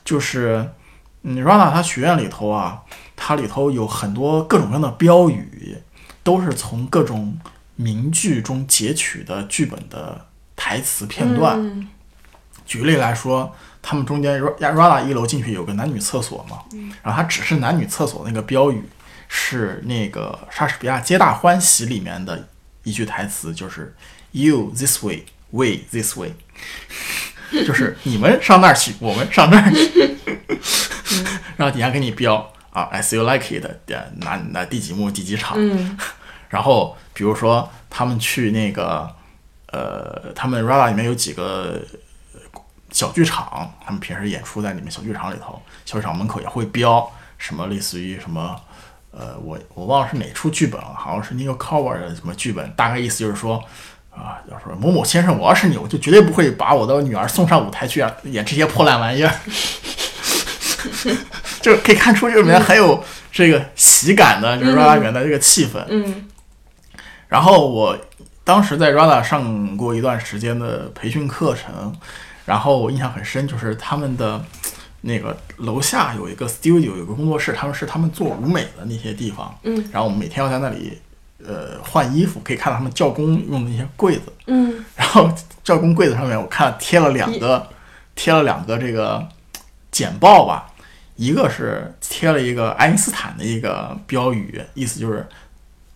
[0.06, 0.69] 就是
[1.23, 2.82] 嗯，Rada 他学院里头啊，
[3.15, 5.78] 它里头有很多各种各样的标语，
[6.23, 7.38] 都是从各种
[7.75, 10.25] 名剧中截取的剧本的
[10.60, 11.58] 台词片段。
[11.58, 11.88] 嗯。
[12.65, 16.60] 举例来说，他们中间 Ra- Rada 一楼进去有个男女厕所嘛，
[17.02, 18.84] 然后它只是男女厕所那个标语
[19.28, 22.48] 是那个莎士比亚《皆大欢喜》里面的
[22.84, 23.95] 一句台词，就是
[24.34, 26.34] “You this way, we this way”，
[27.65, 30.17] 就是你们上那儿去，我们上那儿去，
[31.58, 35.98] 然后底下给你标啊，as you like it 的哪哪第几幕第几场，嗯。
[36.50, 39.12] 然后比如说他们去那个
[39.72, 41.80] 呃，他们 Rada 里面有几个
[42.34, 42.40] 呃
[42.92, 48.56] 小剧场，他们平时演出在里面小剧场里头，小剧场门口也会标什么类似于什么。
[49.12, 53.58] 呃，我我忘了是哪出剧本了，好像是那个 cover 的什么剧本，大概意思就是说，
[54.12, 59.34] 啊、要说某某先生，我要是你，我就绝对不会把我的女儿送上舞台去啊演这些破烂玩意儿。
[61.60, 65.84] 就是可以看出这里面很有这个喜感的，就是 Rada 里面的这个气氛。
[65.90, 66.28] 嗯
[67.28, 67.98] 然后我
[68.50, 71.96] 当时在 Rada 上过一段时间的培训课程，
[72.46, 74.44] 然后我印象很深，就是他们的
[75.02, 79.56] 那个楼下有一个 studio，有个工作室，他们是他们做舞美的那些地方。
[79.62, 80.98] 嗯，然后我们每天要在那里
[81.46, 84.34] 呃换衣服，可以看到他们教工用的那些柜子。
[84.48, 85.32] 嗯然后
[85.64, 87.68] 教工柜子上面我看贴了两个，
[88.16, 89.24] 贴了两个这个
[89.92, 90.74] 简报吧，
[91.18, 95.28] 一个是贴了一个爱因斯坦的一个标语，意思就是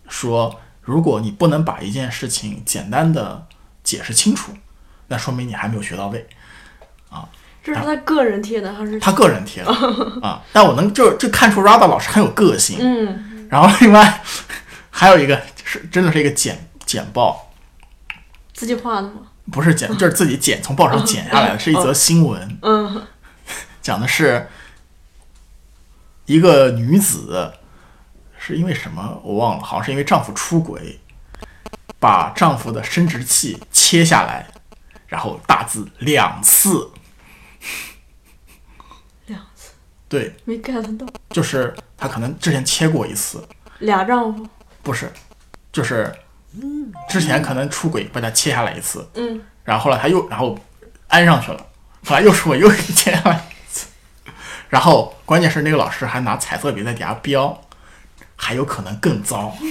[0.08, 3.46] 说，如果你不能把一件事情简单的
[3.82, 4.52] 解释清楚，
[5.08, 6.26] 那说明你还没有学到位
[7.10, 7.28] 啊。
[7.62, 9.00] 这是他个人贴的还是？
[9.00, 9.70] 他个人贴的
[10.20, 12.78] 啊，但我能就就看出 Rada 老师很有个性。
[12.80, 14.22] 嗯然后另外
[14.90, 17.52] 还有一个是真的是一个简简报，
[18.52, 19.22] 自己画的吗？
[19.52, 23.06] 不是剪， 就是自己剪从报上剪下来的，是一则新闻，嗯
[23.80, 24.48] 讲的是
[26.26, 27.52] 一个女子
[28.46, 29.18] 是因为什么？
[29.24, 31.00] 我忘了，好像是因为丈夫出轨，
[31.98, 34.46] 把丈夫的生殖器切下来，
[35.06, 36.90] 然后大字两次，
[39.24, 39.72] 两次？
[40.10, 41.06] 对，没 get 到。
[41.30, 43.42] 就是她可能之前切过一次，
[43.78, 44.46] 俩丈夫。
[44.82, 45.10] 不是，
[45.72, 46.14] 就是
[47.08, 49.40] 之前可能出轨把她切下来一次，嗯。
[49.64, 50.58] 然后后来他又然后
[51.08, 51.66] 安上去了，
[52.04, 53.86] 后来又说又给切下来一次，
[54.68, 57.58] 然后关键是那个老师还拿彩色笔在底下标，
[58.36, 59.54] 还有可能更糟。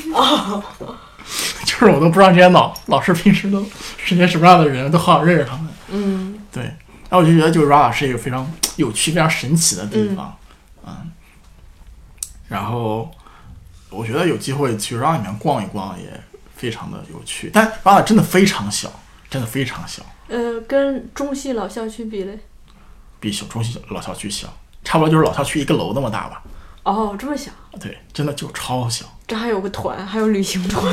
[1.66, 3.66] 就是我都不知道这些老老师平时都
[3.98, 5.68] 是些什么样的人，都好想认识他们。
[5.90, 10.38] 嗯对，然后我就觉得就是 Rada 是一个非常有趣、非常神奇的地方，
[10.86, 11.12] 嗯
[12.50, 13.10] 然后
[13.90, 16.22] 我觉得有机会去 Rada 里面逛一逛也
[16.56, 18.92] 非常的有趣，但 Rada 真的非常小，
[19.30, 20.04] 真的非常小。
[20.28, 22.38] 呃，跟中戏老校区比嘞？
[23.22, 26.44] 比小中戏老校区小，差不多就是老校区一个楼那么大吧。
[26.84, 30.84] 哦，这么小，对，真的就超小，这还有个团，还有旅行团，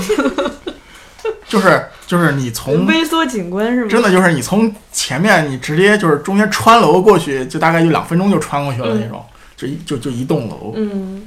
[1.48, 3.88] 就是就是你从微缩景观是吗？
[3.90, 9.24] 真的就是你从前面你直接就是中间穿楼过去，就大概就两分钟就穿过去了那种，
[9.56, 10.72] 就一就就一栋楼。
[10.76, 11.26] 嗯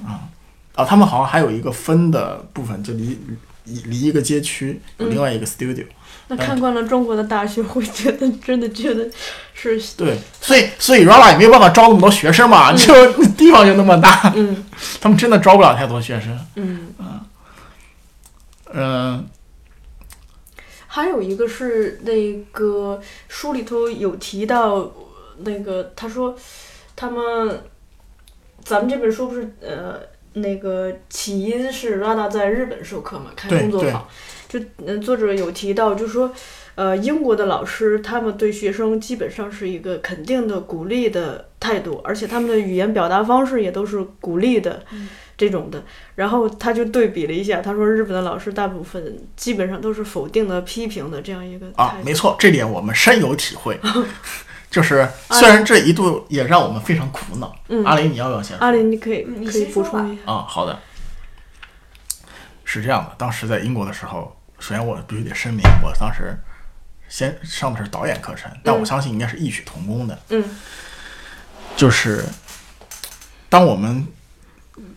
[0.76, 3.20] 啊，他们好像还有一个分的部分，就离
[3.66, 5.86] 离离一个街区有另外一个 studio。
[6.36, 9.08] 那看惯了中国的大学，会觉得真的觉得
[9.54, 12.94] 是对，所以所以 Rala 也没有办法招那么多学生嘛，就
[13.38, 14.66] 地方就那么大，嗯
[15.00, 16.40] 他们真的招不了太多学生。
[16.56, 16.94] 嗯。
[18.76, 19.24] 嗯，
[20.88, 24.92] 还有一个是那个书里头有提到，
[25.38, 26.36] 那个他说
[26.96, 27.64] 他们，
[28.64, 30.00] 咱们这本书不是呃
[30.34, 34.08] 那个起因是 Rada 在日本授课嘛，开工作坊，
[34.54, 36.32] 就嗯作者有提到，就说
[36.76, 44.84] 呃英国的老师他们对学生基本上是一个肯定的鼓励的态度，而且他们的语言表达方式也都是鼓励的。
[45.36, 53.80] 这种的，然后他就对比了一下，他说日本的老师大部分基本上都是否定的、批评的这样一个态度。，啊没错，这点我们深有体会。
[54.70, 57.54] 就是虽然这一度也让我们非常苦恼。
[57.70, 58.64] 嗯阿林，你要不要先说？
[58.64, 60.32] 阿林，你可以你可以补充一下。
[60.32, 60.80] 啊，好的。
[62.64, 66.40] 是这样的，当时在英国的时候，首先我必须得声明，我当时
[67.10, 70.18] 先上的是导演课程，但我相信应该是异曲同工的。
[70.30, 70.42] 嗯。
[71.76, 72.24] 就是
[73.50, 74.08] 当我们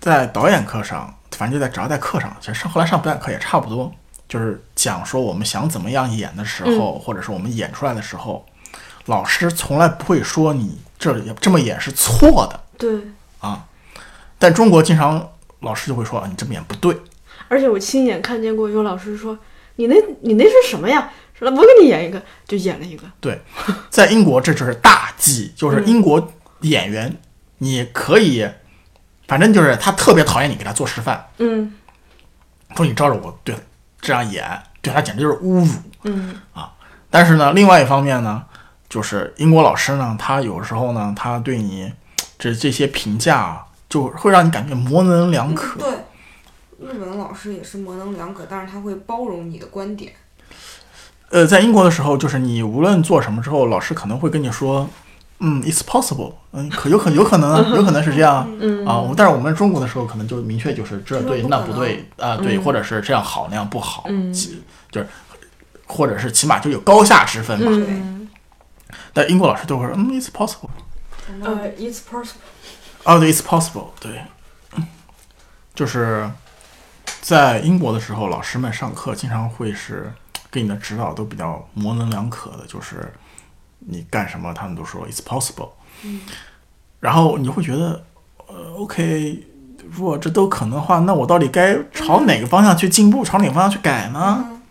[0.00, 3.92] 在导演课上，反正就在只要在课上，其实上后来上表演课也差不多，
[4.28, 8.46] 就是讲说我们想怎么样演的时候，或者是我们演出来的时候，
[9.06, 13.00] 老师从来不会说你这这么演是错的，对。
[13.40, 13.66] 啊，
[14.38, 16.96] 但中国经常老师就会说啊你这么演不对，
[17.48, 19.36] 而且我亲眼看见过有老师说
[19.76, 23.04] ：“你那你那是什么呀？”说我给你演一个，就演了一个。
[23.20, 23.38] 对，
[23.90, 27.14] 在英国这就是大忌，就是英国演员，
[27.58, 28.48] 你可以，
[29.28, 31.74] 反正就是他特别讨厌你给他做示范，嗯
[32.74, 33.54] 说你照着我对
[34.00, 34.44] 这样演，
[34.80, 35.68] 对他简直就是侮辱。
[36.04, 36.72] 嗯啊
[37.10, 38.42] 但是呢，另外一方面呢，
[38.88, 41.92] 就是英国老师呢，他有时候呢，他对你
[42.38, 45.78] 这这些评价啊，就会让你感觉模棱两可。
[45.80, 45.98] 对，
[46.80, 50.12] 日本老师也是模棱两可，但是他会包容你的观点。
[51.30, 54.88] 呃，在英国的时候，就是你无论做什么之后，老师可能会跟你说，
[55.40, 59.02] 嗯，it's possible，嗯，可有可有可能啊， 有可能是这样嗯啊。
[59.16, 65.08] 但是我们中国的时候，可能就明确就是这对那不对啊，对，或者是这样好那样不好，嗯其就是
[65.86, 67.70] 或者是起码就有高下之分嘛。
[67.70, 68.28] 嗯，
[69.12, 70.68] 但英国老师就会说，嗯，it's possible，
[71.42, 72.36] 呃，it's possible。
[73.02, 74.20] 啊，对，it's possible，对，
[74.76, 74.86] 嗯
[75.74, 76.28] 就是
[77.20, 80.12] 在英国的时候，老师们上课经常会是
[80.50, 83.12] 给你的指导都比较模棱两可的，就是
[83.78, 85.70] 你干什么，他们都说 it's possible，
[87.00, 88.04] 然后你会觉得，
[88.46, 89.46] 呃，OK，
[89.90, 94.44] 如果这都可能的话，那我到底该朝哪个方向去进步，朝哪个方向去改呢？
[94.48, 94.62] 嗯，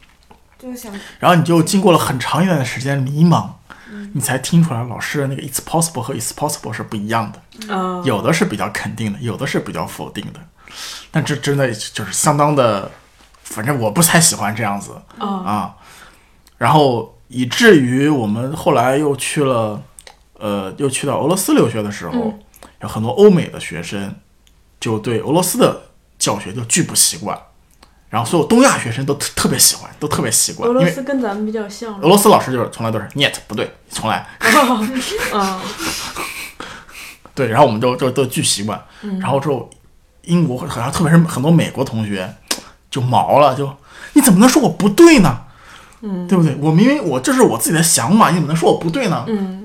[0.58, 3.50] 就是想然后你就经过了很长一段的时间迷茫，
[4.16, 7.76] 你才听出来老师的那个 it's possible 和 it's possible 是不一样的。
[7.76, 10.40] 啊，有的是比较肯定的，有的是比较否定的，
[11.12, 12.90] 但这真的就是相当的，
[13.44, 14.94] 反正我不太喜欢这样子。
[15.18, 15.76] 啊，啊。
[16.58, 19.84] 然后以至于我们后来又去了，
[20.40, 22.40] 呃，又去到俄罗斯留学的时候，嗯。
[22.82, 24.16] 有很多欧美的学生
[24.80, 27.38] 就对俄罗斯的教学就巨不习惯，
[28.10, 34.26] 然后所有东亚学生都特特别喜欢，都特别习惯，俄罗斯跟咱们比较像俄罗斯老师就是从来都是 niet 不对，重来。
[35.34, 35.62] 啊，
[37.36, 38.82] 对，然后我们就就都巨习惯，
[39.20, 39.70] 然后之后
[40.24, 42.34] 英国好像特别是很多美国同学
[42.90, 43.70] 就毛了，就
[44.14, 45.42] 你怎么能说我不对呢？
[46.02, 46.56] 嗯，对不对？
[46.62, 49.26] 我明明我这是我自己的想法，你怎么能说我不对呢？
[49.28, 49.64] 嗯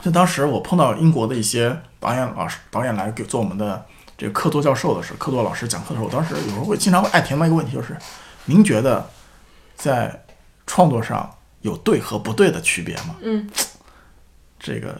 [0.00, 7.96] 就当时我碰到英国的一些导演老师，导演来给做我们的这个课座教授的时候，课座老师讲课的时候，我当时有时候会经常会爱提到一个问题，就是
[8.44, 9.08] 您觉得
[9.76, 10.24] 在
[10.66, 11.28] 创作上
[11.62, 13.16] 有对和不对的区别吗？
[13.22, 13.48] 嗯
[14.58, 14.98] 这个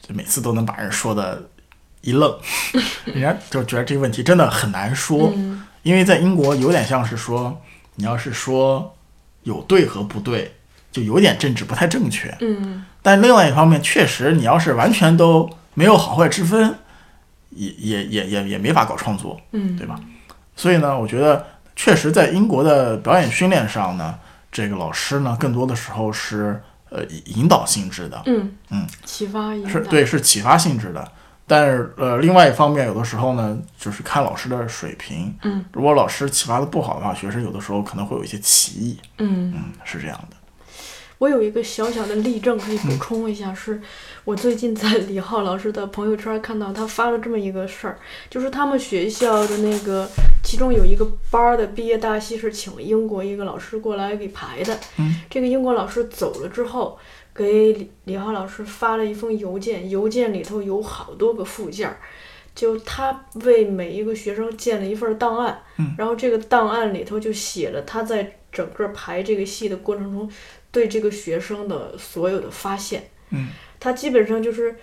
[0.00, 1.48] 这每次都能把人说的
[2.02, 2.38] 一愣，
[3.06, 7.58] 人家就觉得这个问题真的很难说，嗯因为在英国有点像是说，
[7.94, 8.94] 你要是说
[9.44, 10.54] 有对和不对，
[10.92, 12.36] 就有点政治不太正确。
[12.40, 16.78] 嗯但另外一方面，确实你要是完全都没有好坏之分，
[17.50, 19.98] 也也也也也没法搞创作，嗯，对吧？
[20.56, 24.18] 所以呢，我觉得确实在英国的表演训练上呢，
[24.50, 31.12] 这个老师呢，更多的时候是呃引导性质的，嗯嗯，启发引导，是对，是启发性质的。
[31.46, 35.34] 但是呃，另外一方面，有的时候呢，就是看老师的水平。
[35.42, 38.98] 嗯，如果老师启发的不好的话，学生有的时候可能会有一些歧义。
[39.18, 39.52] 嗯。
[39.52, 40.36] 嗯，是这样的。
[41.20, 43.78] 我有一个小小的例证可以补充一下，是
[44.24, 47.98] 我最近在李浩老师的朋友圈看到他发了这么一个事儿，
[48.30, 50.08] 就是他们学校的那个
[50.42, 56.98] 其中有一个班儿的毕业大戏是请英国一个老师过来给排的，嗯这个英国老师走了之后，
[57.34, 62.00] 给李李浩老师发了一封邮件，邮件里头有好多个附件儿。
[62.52, 70.28] 就他为每一个学生建了一份档案，嗯然后这个档案里头就写了他在整个排这个戏的过程中
[70.72, 73.10] 对这个学生的所有的发现。
[73.30, 74.74] 嗯，他基本上就是，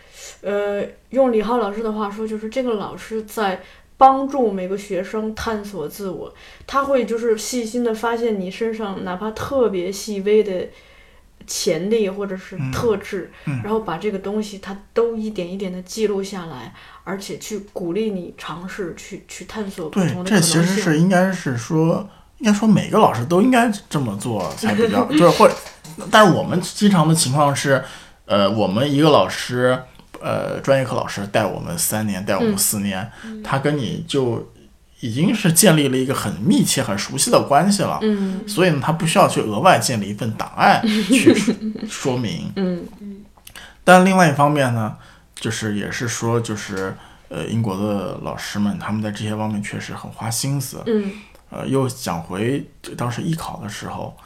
[0.41, 3.62] 呃，用李浩老师的话说，就是这个老师在
[3.97, 6.34] 帮助每个学生探索自我，
[6.65, 10.67] 他会就是细心的发现你身上哪怕特别细微的
[11.45, 16.73] 潜力或者是特质，嗯然后把这个东西他都一点一点的记录下来，
[17.04, 20.82] 而且去鼓励你尝试去去探索不对同，的可能这其实。
[20.82, 25.56] 是应该是说，应该说每个老师都应该这么做才比较， 就是或者，
[26.12, 27.84] 但是我们经常的情况是，
[28.26, 29.78] 呃，我们一个老师，
[30.22, 33.12] 呃，专业课老师带我们三年，带我们嗯四年，
[33.43, 34.52] 他跟你就
[35.00, 38.00] 已经是建立了一个很密切、很熟悉的关系了。
[38.02, 41.54] 嗯所以呢，他不需要去额外建立一份档案 去说
[41.88, 42.52] 说明。
[42.56, 42.86] 嗯
[43.84, 44.95] 但另外一方面呢，
[45.36, 46.93] 就是也是说，就是
[47.30, 50.82] 呃，英国的老师们他们在这些方面确实很花心思。
[50.86, 51.12] 嗯
[51.50, 52.66] 呃，又讲回
[52.98, 54.18] 当时艺考的时候，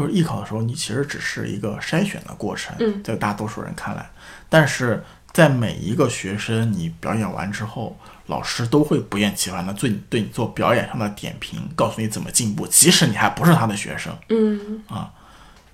[0.00, 3.02] 就是艺考的时候，你其实只是一个筛选的过程，嗯。
[3.02, 4.10] 在大多数人看来，
[4.48, 7.96] 但是在每一个学生你表演完之后，
[8.26, 14.16] 老师都会不厌其烦的对你对你做表演上的点评，告诉你怎么进步，即使你还不是他的学生。
[14.30, 14.82] 嗯。
[14.88, 15.12] 啊。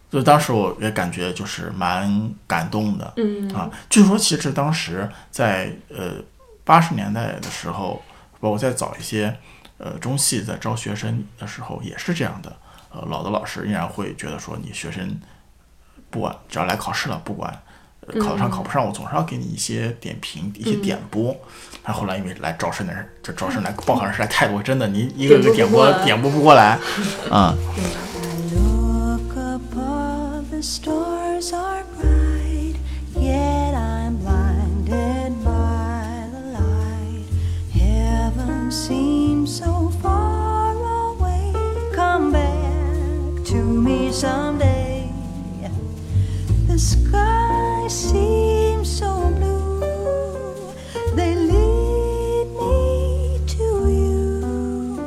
[0.08, 3.52] 就当时我也感觉就是蛮感动的，嗯。
[3.52, 6.14] 啊，据说其实当时在呃
[6.64, 8.02] 八十年代的时候，
[8.40, 9.36] 包括再早一些，
[9.78, 12.56] 呃，中戏在招学生的时候也是这样的，
[12.96, 15.20] 呃，老的老师依然会觉得说你学生
[16.08, 17.52] 不管只要来考试了，不管。
[18.08, 21.36] 呃考得上考不上，我总是要给你一些点评、一些点拨。
[21.82, 26.78] 但后来因为来招生的人，就招生来报考人实在太多，真的你一个个点拨点拨不过来，
[27.32, 27.52] 啊、
[28.54, 30.62] Look above, the
[44.16, 45.12] someday.
[46.68, 50.72] The sky seems so blue.
[51.14, 53.68] They lead me to
[54.00, 54.98] you.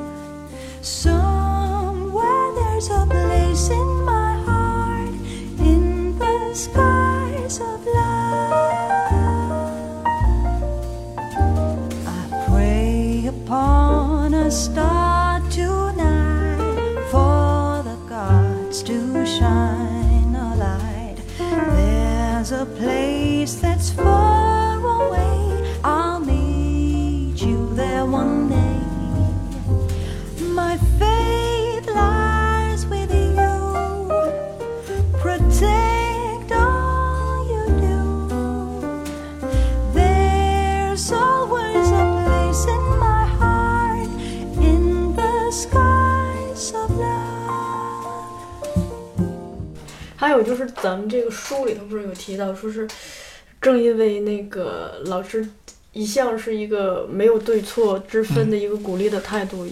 [0.82, 5.16] Somewhere there's a place in my heart,
[5.58, 9.26] in the skies of love.
[12.06, 14.99] I pray upon a star
[19.38, 21.18] shine a light.
[21.38, 24.29] There's a place that's far
[50.40, 52.88] 有就是咱们这个书里头不是有提到，说是
[53.62, 55.48] 正因为那个老师
[55.92, 59.68] 一向是一个没有对错之分的一个鼓励的态度，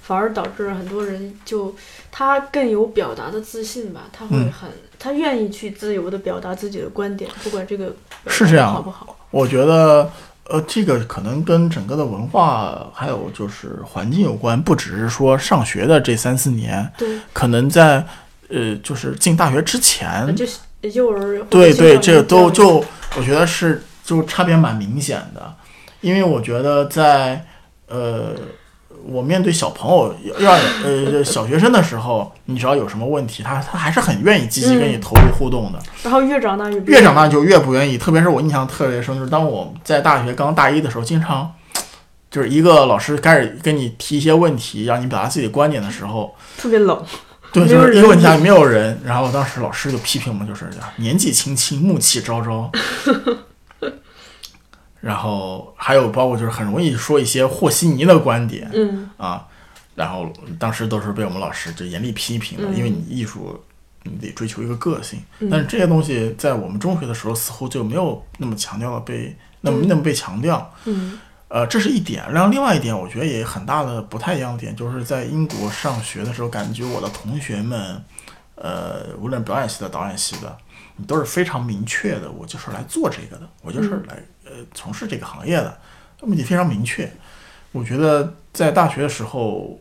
[0.00, 1.74] 反而导致很多人就
[2.12, 4.52] 他更有表达的自信吧，他会嗯。
[4.52, 7.94] 很、他愿意去自由的表达自己的观点，不管这个
[8.26, 9.18] 是这样好不好。
[9.30, 10.10] 我觉得，
[10.44, 18.04] 呃，这个可能跟整个的文化还有就是环境有关，不只是说上学的这三四年，对，可能在
[18.48, 20.58] 呃，就是进大学之前，就是
[20.92, 22.84] 幼儿对对，这都就
[23.16, 25.54] 我觉得是就差别蛮明显的，
[26.00, 27.44] 因为我觉得在
[27.88, 28.34] 呃，
[29.04, 30.52] 我面对小朋友要
[30.84, 35.00] 呃小学生的时候，你只要有什么问题，他他还是很愿意积极跟你嗯。
[35.00, 35.78] 投入互动的。
[36.02, 36.80] 然后越长大越。
[36.80, 41.52] 不越长大就越不愿意，特别是我印象特别深，就是当我在大学刚大一的时候，经常
[42.30, 47.02] 就是一个老师开始跟你提一些问题，让你表达自己的观点的时候，特别冷，
[47.60, 49.00] 对，就是一个人问题啊，没有人。
[49.04, 52.70] 然后当时老师就批评我们，就是年纪轻轻，暮气昭昭。
[55.00, 59.46] 然后还有包括就是很容易说一些和稀泥的观点嗯啊，
[59.94, 63.62] 然后当时都是被我们老师就严厉批评的，因为你艺术
[64.02, 70.74] 你得追求一个个性，但是这些东西在我们中学的时候似乎就没有那么强调了被那么那么被强调。
[70.84, 72.24] 嗯呃，这是一点。
[72.32, 78.02] 然后另外一点，我觉得也很大的不太一样的点，就是在英国上学的时候，感觉我的同学们，
[78.56, 80.56] 呃，无论表演系的、导演系的，
[80.96, 85.78] 你都是非常明确的，我就是来做这个的，我就是来呃从事这个行业的，
[86.22, 87.10] 目的非常明确。
[87.72, 89.78] 我觉得在大学的时候，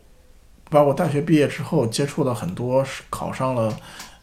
[0.69, 3.73] 包括大学毕业之后，接触了很多考上了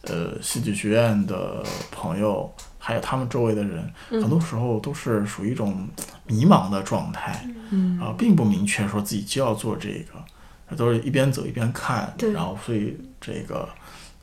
[0.03, 2.53] 呃戏剧学院的朋友，
[2.85, 5.89] 还有他们周围的人，很多时候都是属于一种
[6.26, 13.68] 迷茫的状态，嗯啊，并不明确说自己就要做这个，都是一边走一边看，然后所以这个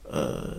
[0.04, 0.58] 呃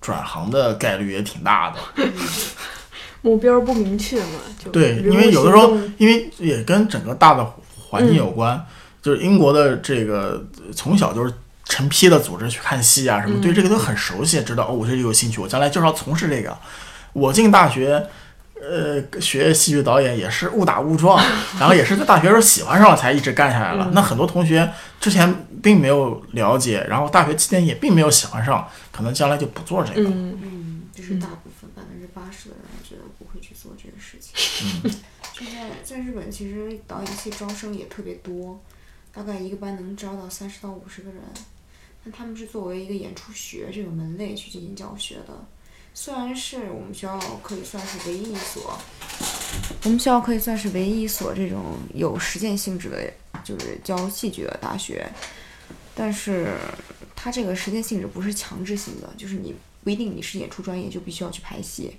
[0.00, 2.04] 转行的概率也挺大的。
[3.22, 7.44] 目标不明确嘛，就对，因为有的时候，因为也跟整个大的
[7.76, 8.64] 环境有关，
[9.02, 11.34] 就是英国的这个呃从小就是
[11.64, 16.56] 成批的组织去看戏啊什么，对这个都很熟悉，知道哦，我这里有兴趣，我将来就是要从事这个。
[17.12, 18.06] 我进大学，
[18.60, 21.22] 呃，学戏剧导演也是误打误撞，
[21.58, 23.90] 然后也是在大学时候喜欢上了，才一直干下来了。
[23.92, 30.08] 那很多同学之前并没有了解，然后大学期间也并没有喜欢上，可能将来就不做这个。
[30.08, 34.82] 嗯嗯，就是大部分百分之八十的人觉得不会去做这个事情。
[34.84, 34.92] 嗯
[35.32, 38.60] 就在在日本，其实导演系招生也特别多，
[39.10, 41.22] 大概一个班能招到三十到五十个人。
[42.04, 45.32] 那他们是作为一个演出学这个门类去进行教学的，
[46.02, 48.74] 虽然是我们学校可以算是唯一一所，
[49.84, 53.12] 我们学校可以算是唯一一所这种有实践性质的，
[53.44, 55.06] 就是教戏剧的大学，
[55.94, 56.54] 但是
[57.14, 61.94] 它这个实践性质不是强制性的，就是你不一定你是演出专业就必须要去排戏，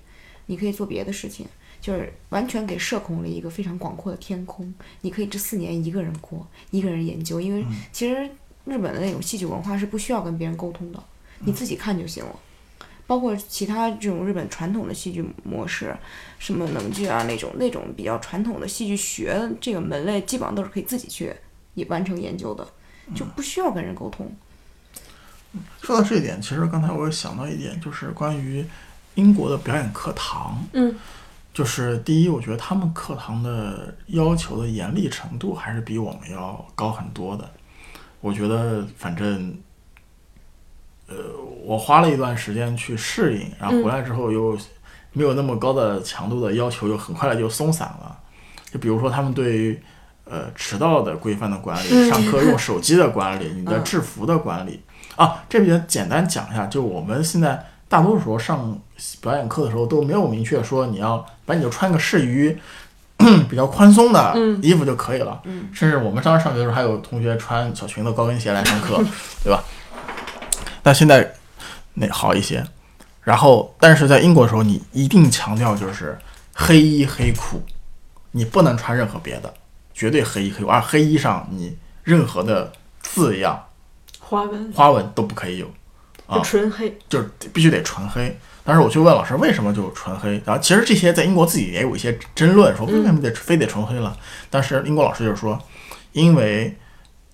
[0.47, 1.45] 你可以做别的事情，
[1.80, 4.74] 就是完全给社恐了一个非常广阔的天空。
[5.02, 8.28] 你可以这四年一个人过，一个人研究，因为其实
[8.66, 11.04] 日本的那种戏剧文化是不需要跟别人沟通的，
[11.41, 12.36] 你自己看就行了。
[13.12, 15.93] 包括其他这种日本传统的戏剧模式，
[16.39, 21.30] 什么能剧啊那种那种比较传统的戏剧学这个门类，基本上都是可以自己去
[21.74, 22.66] 也完成研究的。
[23.14, 24.34] 就不需要跟人沟通。
[25.82, 28.66] 说到这一点，其实刚才我有想到一点，就是关于
[29.16, 30.64] 英国的表演课堂。
[30.72, 30.95] 嗯，
[31.53, 37.51] 就是第一，我觉得他们课堂的要求的严厉程度还是比我们要高很多的。
[38.22, 39.53] 我觉得，反正，
[41.12, 41.18] 呃，
[41.66, 44.57] 我花了一段时间去适应，然后回来之后又
[45.12, 48.18] 没有那么高的强度的要求，又很快的就松散了。
[48.72, 49.78] 就比如说，他们对于
[50.24, 54.82] 呃迟到的规范的管理，上课用手机的管理，你的制服的管理。
[55.18, 58.80] 啊，这边简单讲一下，就我们现在大多数时候上
[59.20, 62.57] 表演课的时候都没有明确说你要把你就穿个适于
[63.49, 64.34] 比较宽松的
[64.64, 69.03] 衣服就可以了，嗯甚至我们当时上学的时候还有同学穿小裙子、高跟鞋来上课，
[69.43, 69.62] 对吧？
[70.84, 71.34] 但现在
[71.94, 72.66] 那好一些，
[73.24, 76.18] 然后但是在英国的时候，你一定强调就是
[76.54, 77.62] 黑衣黑裤，
[78.32, 79.54] 你不能穿任何别的，
[79.94, 82.72] 绝对黑衣黑裤，而黑衣上你任何的
[83.02, 83.68] 字样。
[84.20, 85.70] 花纹花纹都不可以有，
[86.26, 86.98] 啊纯黑。
[87.10, 88.38] 就是必须得纯黑。
[88.64, 94.16] 当时我去问老师为什么就纯黑，然后其实这些在英国自己也有一些争论，说为什么得非得纯黑了？
[94.50, 95.60] 但是英国老师就是说，
[96.14, 96.78] 因为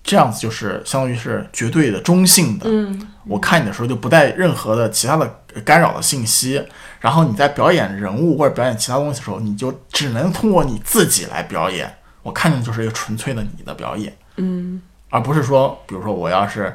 [0.08, 3.08] 这样子就是相当于是绝对的中性的，嗯。
[3.26, 5.30] 我看你的时候就不带任何的其他的
[5.62, 6.64] 干扰的信息，
[6.98, 11.94] 然后你在表演人物或者表演其他东西的时候，你就只能通过你自己来表演。
[12.22, 14.80] 我看见就是一个纯粹的你的表演，嗯。
[15.10, 16.74] 而不是说，比如说我要是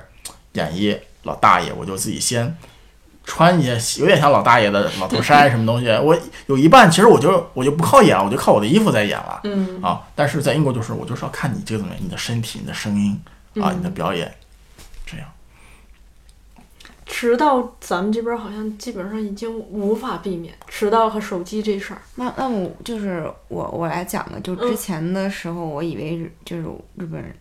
[0.51, 2.55] 演绎老大爷，我就自己先
[3.23, 6.17] 穿一些有点像老大爷的老头衫什么东西，我
[6.47, 10.01] 有一半其实我就我就不靠演了，我就靠我的衣服在演了嗯啊。
[10.13, 13.19] 但是在英国就是我就是要看你这个怎么样，你的身体、你的声音
[13.61, 14.33] 啊、你的表演，
[15.05, 15.27] 这样。
[17.05, 22.01] 迟到咱们这边好像基本上已经无法避免迟到和手机这事儿。
[22.15, 26.63] 那那我就是我我来讲的，就之前的时候，我以为就是
[26.95, 27.35] 日本人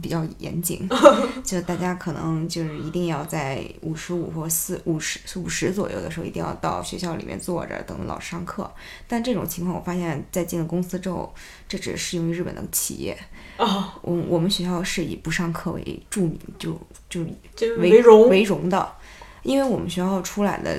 [0.00, 0.88] 比较严谨，
[1.44, 8.70] 就大家可能就是一定要在五十五或四五十五十左右的时候，一定要到学校里面坐着等老师上课。
[9.06, 11.34] 但这种情况，我发现在进了公司之后，
[11.68, 13.16] 这只适用于日本的企业。
[13.58, 16.72] 哦，我我们学校是以不上课为著名，就
[17.08, 17.24] 就
[17.54, 18.28] 就为为荣。
[18.28, 18.92] 为荣的，
[19.42, 20.78] 因为我们学校出来的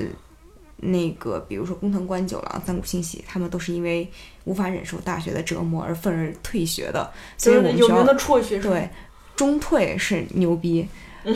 [0.81, 4.09] 那个，比如说工藤官九郎、三谷幸喜，他们都是因为
[4.45, 8.71] 无法忍受大学的折磨而愤而退学的，所就以我们有名的辍学生。
[8.71, 8.89] 对
[9.35, 10.87] 中退是牛逼，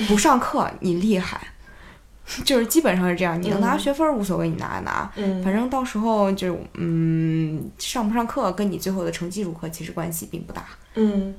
[0.07, 1.39] 不上课你厉害。
[2.45, 10.65] 就是基本上是这样，你能拿嗯学分儿无所谓，你拿拿，嗯，反正到时候就是嗯，上不上课跟你最后的成绩如何其实关系并不大。
[10.95, 11.35] 嗯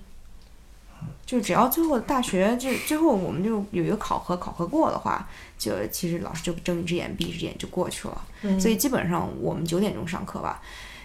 [1.24, 5.26] 就只要最后大学就最后我们就有一个考核，考核过的话，
[5.64, 8.24] 就其实老师就睁一只眼闭一只眼就过去了。
[8.42, 10.60] 嗯，所以基本上我们九点钟上课吧，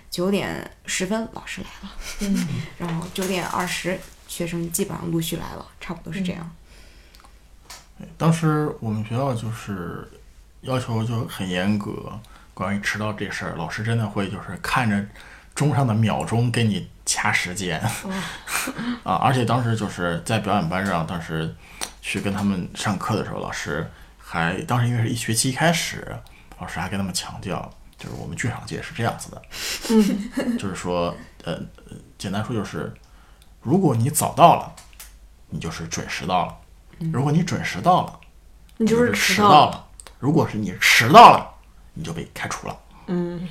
[0.09, 2.47] 九点十分老师来了，嗯
[2.77, 6.51] 然后九点二十学生基本上陆续来了，差不多是这样。
[8.17, 10.07] 当时我们学校就是
[10.61, 12.19] 要求就很严格，
[12.53, 15.05] 关于迟到这事儿，老师真的会就是看着
[15.53, 17.79] 钟上的秒钟给你掐时间。
[19.03, 21.53] 啊，而且当时就是在表演班上，当时
[22.01, 23.89] 去跟他们上课的时候，老师
[24.31, 26.05] 还当时因为是一学期一开始，
[26.59, 27.67] 老师还跟他们强调，
[27.97, 29.41] 就是我们剧场界是这样子的，
[30.55, 31.53] 就是说，呃，
[31.89, 32.93] 呃简单说就是，
[33.59, 34.71] 如果你早到了，
[35.49, 36.53] 你就是准时到了；
[37.11, 38.19] 如果你准时到了，
[38.77, 39.87] 你就是迟到了；
[40.19, 41.49] 如果是你迟到了，
[41.95, 42.77] 你就被开除了。
[43.07, 43.47] 嗯。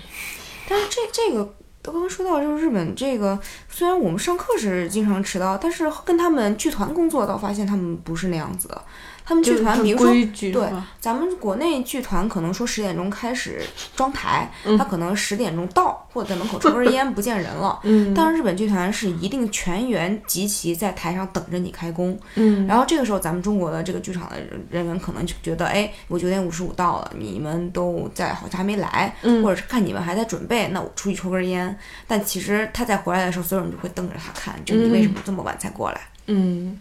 [0.69, 3.37] 但是这这个刚刚说到就是日本这个，
[3.69, 8.85] 虽然我们上课是经常迟到，但是跟他们剧团工作倒发现他们不是那样子的。
[9.29, 10.11] 他们剧团，比如说
[10.51, 13.61] 对咱们国内剧团可能说十点钟开始
[13.95, 17.79] 装台，嗯他可能十点钟到，或者在门口抽根烟不见人了。
[17.85, 31.79] 嗯，但是日本剧团是一定全员集齐在台上等着你开工，嗯，然后这个时候咱们中国的这个剧场的人人员可能就觉得，哎，我九点五十五到了，你们都在好像还没来，嗯或者是看你们还在准备，那我出去抽根烟。
[32.07, 36.01] 但其实他再回来的时候，所有人就会瞪着他看，就你为什么这么晚才过来？
[36.29, 36.81] 嗯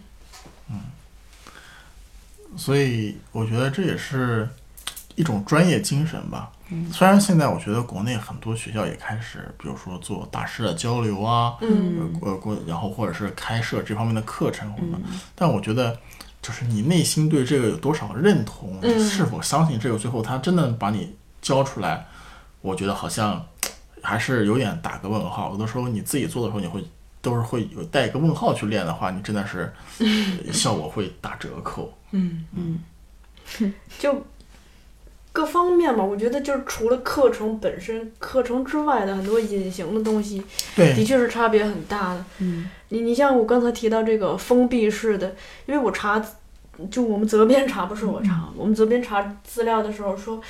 [2.58, 4.46] 所以我觉得这也是
[5.14, 6.50] 一种专业精神吧。
[6.92, 15.04] 虽然现在我觉得国内很多学校也开始，比如说做大师的交流啊，嗯呃，过然后或者是开设这方面的课程什么的，
[15.34, 15.98] 但我觉得
[16.42, 22.06] 就是你内心对这个有多少认同，嗯是否相信这个，最后他真的把你教出来，
[22.60, 23.42] 我觉得好像
[24.02, 25.52] 还是有点打个问号。
[25.52, 26.84] 有的时候你自己做的时候，你会
[27.20, 29.72] 都是会有带一个问号去练的话，你真的是
[30.52, 31.92] 效果会打折扣。
[32.12, 32.78] 嗯嗯，
[33.98, 34.24] 就
[35.32, 40.42] 各方面吧，我觉得就是除了课程本身，课程之外的很多隐形的东西，
[40.74, 42.24] 的，确是差别很大的。
[42.38, 42.68] 嗯。
[42.90, 46.24] 你你像我刚才提到这个封闭式的，因为我查，
[46.90, 50.40] 就我们责编查不是我查，我们责编查资料的时候说，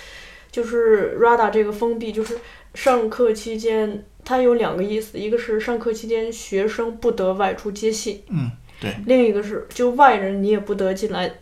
[0.52, 2.38] 就是 RADA 这个封闭，就是
[2.74, 11.32] 上课期间它有两个意思，一个是上课期间学生不得外出接戏，嗯，对，另一个是就外人你也不得进来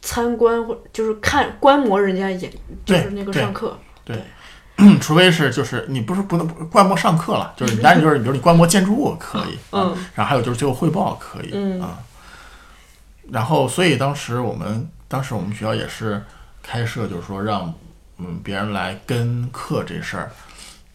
[0.00, 2.50] 参观或就是看观摩人家演，
[2.86, 3.76] 就对是那个对上课。
[5.00, 11.80] 除非是就是你不是不能观摩上课了，就是但是就是比如你观摩建筑物可以，嗯啊然后还有就是最后汇报可以，嗯。
[11.80, 11.98] 啊，
[13.30, 16.22] 然后所以当时我们当时我们学校也是
[16.62, 17.72] 开设，就是说让
[18.18, 20.32] 嗯别人来跟课这事儿，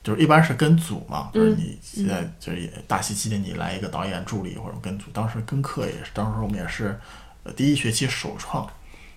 [0.03, 6.97] 就是一般是跟组嘛，就是你现在就是也大戏期间你来一个导演助理或者跟组，当时跟课也是，当时我们也是
[7.43, 8.65] 呃第一学期首创，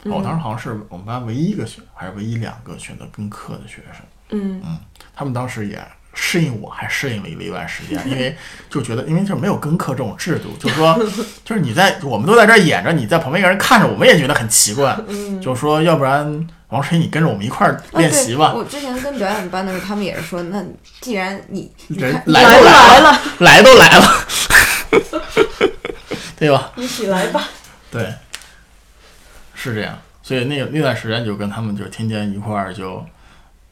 [0.04, 4.04] 我、当时好像是我们班唯一一个选还是唯一两个选择跟课的学生。
[4.30, 4.78] 嗯
[5.14, 5.78] 他们当时也
[6.14, 8.36] 适应我，还适应了一段时间，因为
[8.68, 10.98] 就觉得，因为就是没有跟课这种制度， 就是说，
[11.44, 14.96] 就是你在我们都在这儿演着，你在旁边一个人看着，我们也觉得很奇怪。
[15.08, 18.46] 嗯就是说，要不然王晨，你跟着我们一块儿练习吧。
[18.48, 20.62] 啊我之前跟表演班的时候，他们也是说，那
[21.00, 24.06] 既然你你人来都来了，来都来了，
[26.36, 26.72] 对吧？
[26.76, 27.48] 一起来吧。
[27.90, 28.12] 对，
[29.54, 29.98] 是这样。
[30.22, 33.04] 所以那个那段时间就跟他们就天天一块儿就，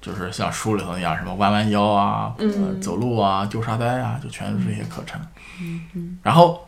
[0.01, 5.21] 就是像书里头一样，什么弯弯腰啊，呃嗯走路啊，丢沙袋啊，就全是这些课程。
[6.23, 6.67] 然后，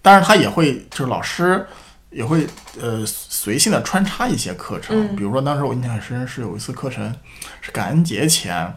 [0.00, 1.66] 但是他也会，就是老师
[2.10, 2.46] 也会
[2.80, 7.14] 呃随性的穿插一些课程，嗯比如说当时我印象很深是有一次课程
[7.60, 8.74] 是感恩节前，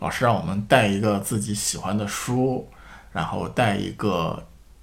[0.00, 2.68] 老师让我们带一个自己喜欢的书，
[3.12, 4.42] 然后带一个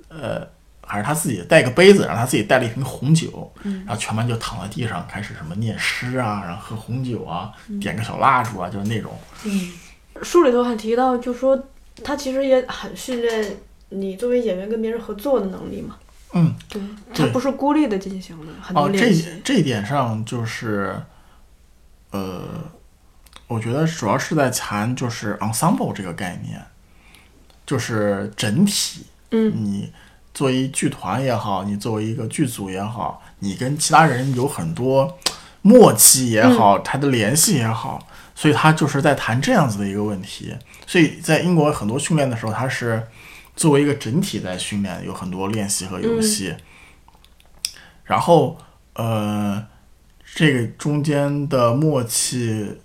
[0.09, 0.47] 呃。
[0.93, 9.11] 还是他自己带个杯子，然后他自己带了一瓶红酒，然后全班就躺在地上开始什么念诗啊，然后喝红酒啊，点个小蜡烛啊，就是那种。
[9.45, 9.71] 嗯
[10.21, 11.59] 书里头还提到，就说
[12.03, 13.57] 他其实也很训练
[13.89, 15.97] 你作为演员跟别人合作的能力嘛。
[16.33, 16.79] 嗯，对，
[17.15, 19.11] 他不是孤立的进行的，很多哦，这。
[19.43, 20.95] 这一点上就是，
[22.11, 22.47] 呃，
[23.47, 26.63] 我觉得主要是在谈就是 ensemble 这个概念，
[27.65, 29.07] 就是整体。
[29.31, 29.91] 嗯你
[30.33, 35.17] 作为剧团也好，你作为一个剧组也好，你跟其他人有很多
[35.61, 40.55] 默契也好，他的联系也好，所以他就是在谈这样子的一个问题。
[40.87, 43.03] 所以在英国很多训练的时候，他是
[43.55, 46.55] 作为一个整体在训练，有很多练习和游戏。
[48.03, 48.57] 然后，
[48.93, 49.63] 呃，
[50.35, 52.79] 这个中间的默契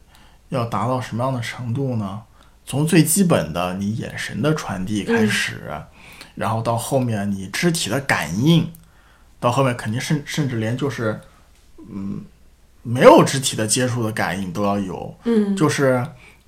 [0.50, 2.22] 要达到什么样的程度呢？
[2.64, 5.72] 从最基本的你眼神的传递开始，
[6.38, 8.70] 然后到后面你肢体的感应，
[9.40, 11.20] 到后面肯定甚甚至连就是，
[11.90, 12.24] 嗯，
[12.82, 15.12] 没有肢体的接触的感应都要有。
[15.24, 16.06] 嗯就是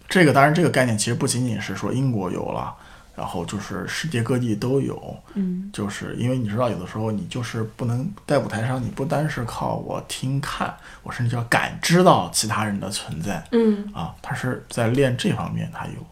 [0.09, 2.72] 这个，当然这个概念其实不仅仅是说英国有了，
[3.16, 5.16] 然后就是世界各地都有。
[5.34, 10.72] 嗯，就是因为你知道，有的时候你就是不能在舞台上，你不单是靠我听看，
[11.03, 14.14] 我甚至要感知到其他人的存在嗯，啊。
[14.22, 16.07] 他是在练这方面，他有。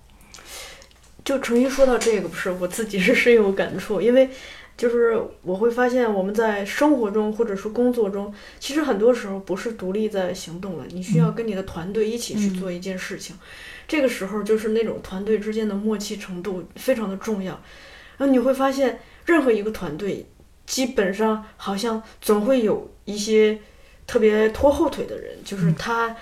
[1.29, 4.31] 就重新说到这个，不是我自己是深有感触，因为
[4.79, 13.37] 就是我会发现我们在生活中或者是工作中，其实很多时候不是独立在行动的，你需要跟你的团队一起去做一件事情。
[13.87, 17.53] 这个时候就是那种团队之间的默契程度非常的重要。
[18.16, 20.24] 然后你会发现，任何一个团队
[20.64, 23.59] 基本上好像总会有一些
[24.07, 26.16] 特别拖后腿的人，就是他。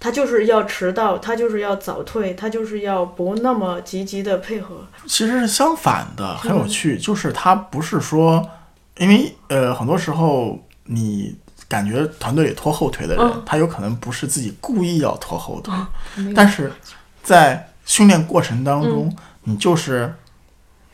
[0.00, 4.86] 他就是要迟到，他就是要早退，他就是要不那么积极的配合。
[5.06, 6.96] 其实是相反的，很有趣。
[6.98, 8.48] 就是他不是说，
[8.96, 11.36] 因为呃，很多时候你
[11.68, 15.74] 感觉团队里拖后腿的人，嗯他有可能不是自己故意要拖后腿，
[16.34, 16.72] 但是
[17.22, 20.14] 在训练过程当中，你就是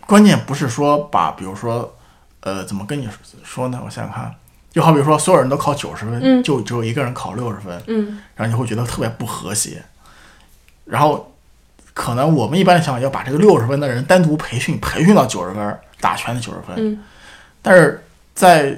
[0.06, 1.94] 关键不是说把，比如说，
[2.40, 3.08] 呃，怎么跟你
[3.42, 3.80] 说呢？
[3.84, 4.34] 我想想看，
[4.74, 9.80] 就好比说所有人都考九十分，嗯就只有一个人考六十分，嗯然后你会觉得特别不和谐。
[10.84, 11.32] 然后
[11.94, 16.74] 可能我们一般想要把这个六十分的人单独培训，培训到九十分，打全的九十分。
[16.76, 16.98] 嗯
[17.62, 18.04] 但是
[18.34, 18.76] 在呃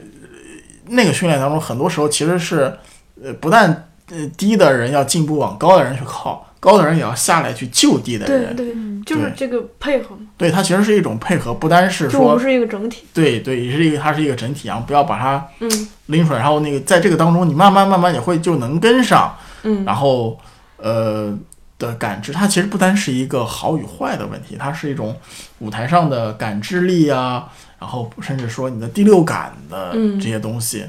[0.89, 2.79] 那个训练当中，很多时候其实是，
[3.23, 8.57] 呃，不但呃低的人要进步往高的人去靠，高的人也要下来去救低的人。
[8.57, 13.05] 对，就是这个配合嘛，对，它其实是一种配合，不单是说就我们是一个整体。
[13.15, 15.89] 对对，也是一个它是一个整体，然后不要把它嗯。
[16.07, 19.85] 拎出来，然后那个在这个当中，你慢慢慢慢也会就能跟上，嗯。
[19.85, 20.37] 然后
[20.79, 21.33] 呃
[21.79, 25.17] 的感知，它其实不单是一个好与坏的问题，它是一种
[25.61, 27.49] 舞台上的感知力啊，
[27.79, 30.19] 然后甚至说你的第六感的嗯。
[30.19, 30.85] 这些东西。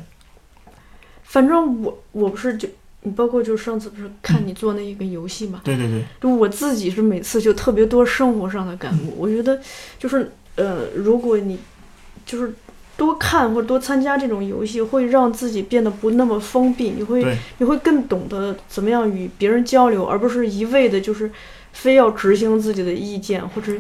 [1.24, 2.68] 反正我我不是就
[3.04, 9.14] 你包括就是上次不是看你做那一个游戏嘛，对对对，就我自己是每次就特别多生活上的感悟。
[9.18, 9.60] 我觉得
[9.98, 11.58] 就是呃，如果你
[12.26, 12.54] 就是
[12.98, 21.32] 多看或者多参加这种游戏，会让自己变得不那么封闭，你会你会更懂得怎么样与别人交流，而不是一味的就是
[21.72, 23.72] 非要执行自己的意见，或者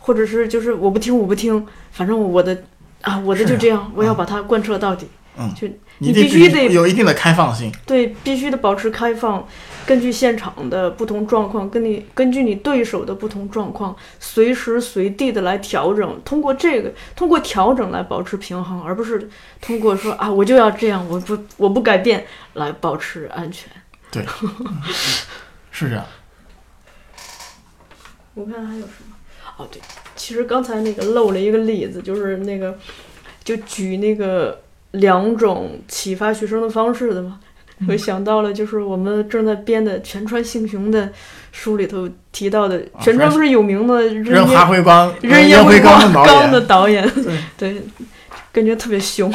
[0.00, 2.64] 或者是就是我不听我不听，反正我的
[3.00, 5.06] 啊我的就这样，我要把它贯彻到底。
[5.36, 5.66] 嗯就
[5.98, 7.72] 你必须得有一定的开放性。
[7.86, 9.46] 对，必须得保持开放，
[9.86, 16.20] 根据现场的不同状况，跟你根据你对手的不同状况，随时随地的来调整。
[16.24, 19.28] 通过这个，通过调整来保持平衡，而不是
[19.60, 23.70] 通过说啊我就要这样，我不我不改变来保持安全。
[24.10, 24.82] 对，嗯
[25.70, 26.04] 是这样。
[28.34, 29.14] 我看还有什么？
[29.56, 29.80] 哦，对，
[30.16, 32.76] 其实刚才那个漏了一个例子，就是那个
[33.44, 34.60] 就举那个
[34.94, 37.38] 两种启发学生的方式的嘛。
[37.88, 41.10] 我想到了，就是我们正在编的全川幸雄的
[41.50, 47.82] 书里头提到的，全川不是有名的扔扔烟哈辉光、扔烟灰缸缸缸的导演，导演，对，
[48.52, 49.28] 感觉特别凶。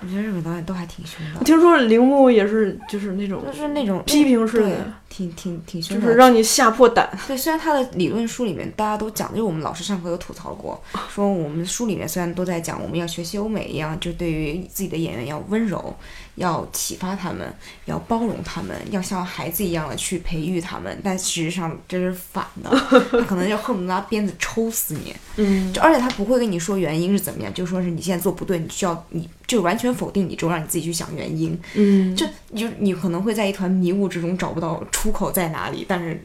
[0.00, 7.08] 我觉得日本导演都还挺凶的，听说铃木也是，就是那种就是那种批评式的，挺挺挺凶的，就是让你吓破胆。
[7.26, 15.94] 对，虽然他的理论书里面大家都讲，就是我们老师上课有吐槽过， 说我们书里面虽然都在讲我们要学习欧美一样，就对于自己的演员要温柔，
[16.36, 17.52] 要启发他们，
[17.86, 22.70] 要包容他们，要像孩子一样的去培育他们，但事实上这是反的，
[23.10, 25.14] 他可能就恨不得拿鞭子抽死你。
[25.36, 31.58] 嗯，就而且他不会跟你说原因是怎么样，就说是你现在做不对，你需要你就完全否定你之后，让你自己去想原因。
[31.74, 36.22] 嗯，就你就你可能会在一团迷雾之中找不到出口在哪里，但是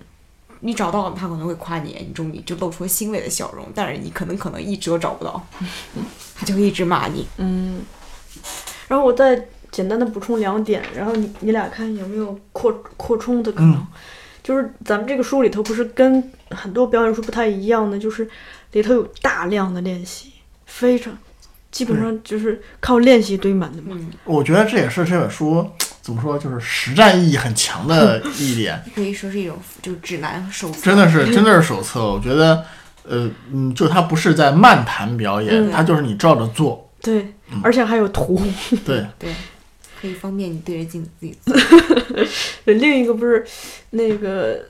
[0.59, 5.41] 你找到了，他可能会夸你，你终于就露出了欣慰的笑容，但是你可能可能一直都找不到，
[6.35, 7.25] 他就会一直骂你。
[7.37, 7.81] 嗯，
[8.87, 13.73] 然后我再简单的补充两点，然后你你俩看有没有扩扩充的可能？
[13.73, 13.87] 嗯
[14.43, 18.27] 就是咱们这个书里头不是跟很多表演书不太一样的，就是
[18.71, 20.31] 里头有大量的练习，
[20.65, 21.15] 非常
[21.69, 23.89] 基本上就是靠练习堆满的嘛。
[23.91, 25.69] 嗯，我觉得这也是这本书
[26.01, 28.81] 怎么说，就是实战意义很强的一点。
[28.95, 32.03] 可以说是一种就是指南和手册，真的是真的是手册。
[32.03, 32.65] 我觉得，
[33.07, 36.89] 呃，嗯，就它不是在漫谈表演，嗯它就是你照着做。
[36.99, 37.31] 对，
[37.63, 38.41] 而且还有图。
[38.83, 39.31] 对，对，
[40.01, 41.55] 可以方便你对着镜子自己做。
[42.73, 43.45] 另一个不是
[43.91, 44.65] 那个，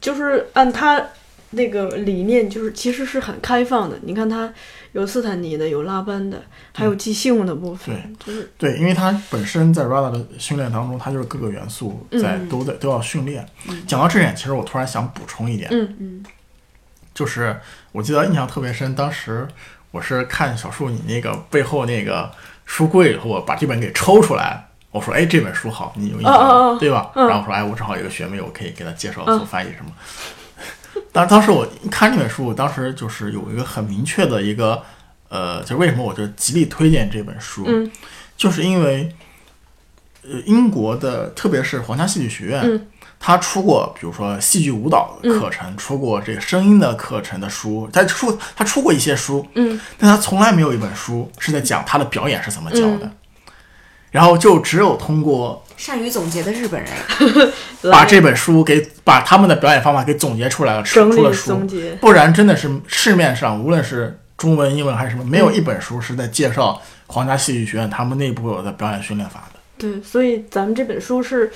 [0.00, 1.02] 就是按他
[1.50, 3.98] 那个理念，就是其实是很开放的。
[4.02, 4.52] 你看他
[4.92, 6.42] 有斯坦尼的，有拉班的，
[6.74, 7.94] 还有即兴的部分，
[8.24, 13.46] 就是对，因为他本身在 RADA 的训练当中，他就是各个元素在、嗯都在都要训练。
[13.86, 16.24] 讲到这点，其实我突然想补充一点，嗯嗯
[17.14, 17.58] 就是
[17.92, 19.46] 我记得印象特别深，当时
[19.90, 22.30] 我是看小树你那个背后那个
[22.64, 24.68] 书柜以后，我把这本给抽出来。
[24.90, 27.10] 我说，哎，这本书好，你有印象对吧？
[27.14, 29.90] 嗯然后我说，哎，我正好有个学妹，我可以给她介绍嗯做翻译什么。
[31.10, 34.82] 当当时我一看这本书，我当时就是有一个很明确的一个，
[35.30, 37.90] 呃，就为什么我就极力推荐这本书，嗯
[38.36, 39.14] 就是因为，
[40.24, 42.86] 呃，英国的特别是皇家戏剧学院，嗯
[43.24, 53.06] 它出过比如说戏剧舞蹈的课程，出过这个声音的课程的书，他出他出过一些书，嗯但他从来没有一本书是在讲他的表演是怎么教的。
[53.06, 53.12] 嗯
[54.10, 56.92] 然后就只有通过善于总结的日本人，
[57.80, 61.66] 来把这本书给把他们的表演方法给总结出来了，出了书。
[61.98, 69.58] 不然真的是市面上无论是中文、英文还是什么，没有一本书是在介绍皇家戏剧学院他们内部有的表演训练法的。
[69.78, 71.50] 对，所以咱们这本书是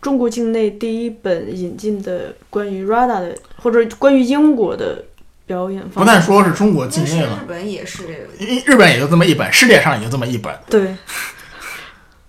[0.00, 5.04] 中国境内第一本引进的关于 RADA 的，或者关于英国的
[5.46, 6.00] 表演方法。
[6.02, 10.94] 不但说是中国境内了日，本也是因为日本也就这么一本，世界上也就这么一本，对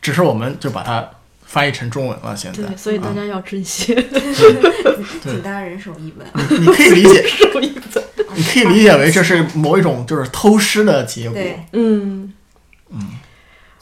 [0.01, 1.07] 只是我们就把它
[1.45, 2.35] 翻译成中文了。
[2.35, 3.95] 现在，对，所以大啊家要珍惜。
[5.21, 6.25] 请大家人手一本。
[6.61, 7.83] 你可以理解，手一本。
[8.35, 11.39] 你可以理解为这是某一种就是偷师的结果。
[11.73, 12.33] 嗯，
[12.91, 12.99] 嗯，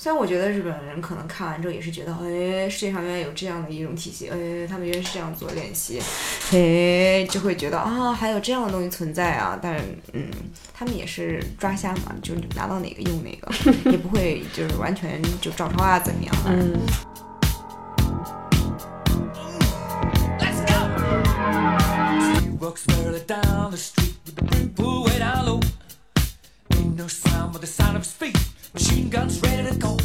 [0.08, 6.02] 虽然我觉得日本人可能看完之后也是觉得，哎，世界上原来有这样的一种体系，哎，他们原来是这样做练习，
[6.54, 9.60] 哎，就会觉得啊，还有这样的东西存在啊。
[9.62, 9.84] 但是，
[10.14, 10.32] 嗯，
[10.74, 13.52] 他们也是抓瞎嘛，就是拿到哪个用哪个，
[13.92, 16.46] 也不会就是完全就照抄啊怎么样啊。
[16.48, 16.80] 嗯，
[28.78, 29.98] Machine guns ready to go.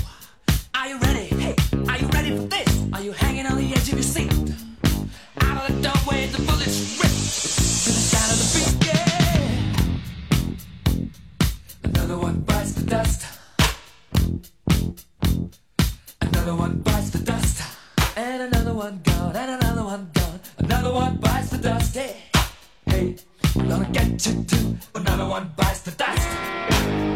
[0.74, 1.26] Are you ready?
[1.26, 1.54] Hey,
[1.90, 2.86] are you ready for this?
[2.94, 4.32] Are you hanging on the edge of your seat?
[5.42, 8.72] Out of the doorway, the bullets rip to the sound of the beat.
[8.88, 9.50] Yeah.
[11.84, 13.26] Another one bites the dust.
[16.22, 17.62] Another one bites the dust.
[18.16, 20.40] and another one gone, and another one gone.
[20.56, 21.94] Another one bites the dust.
[21.94, 22.16] Hey,
[22.86, 23.16] hey,
[23.54, 24.78] I'm gonna get you too.
[24.94, 27.11] Another one bites the dust.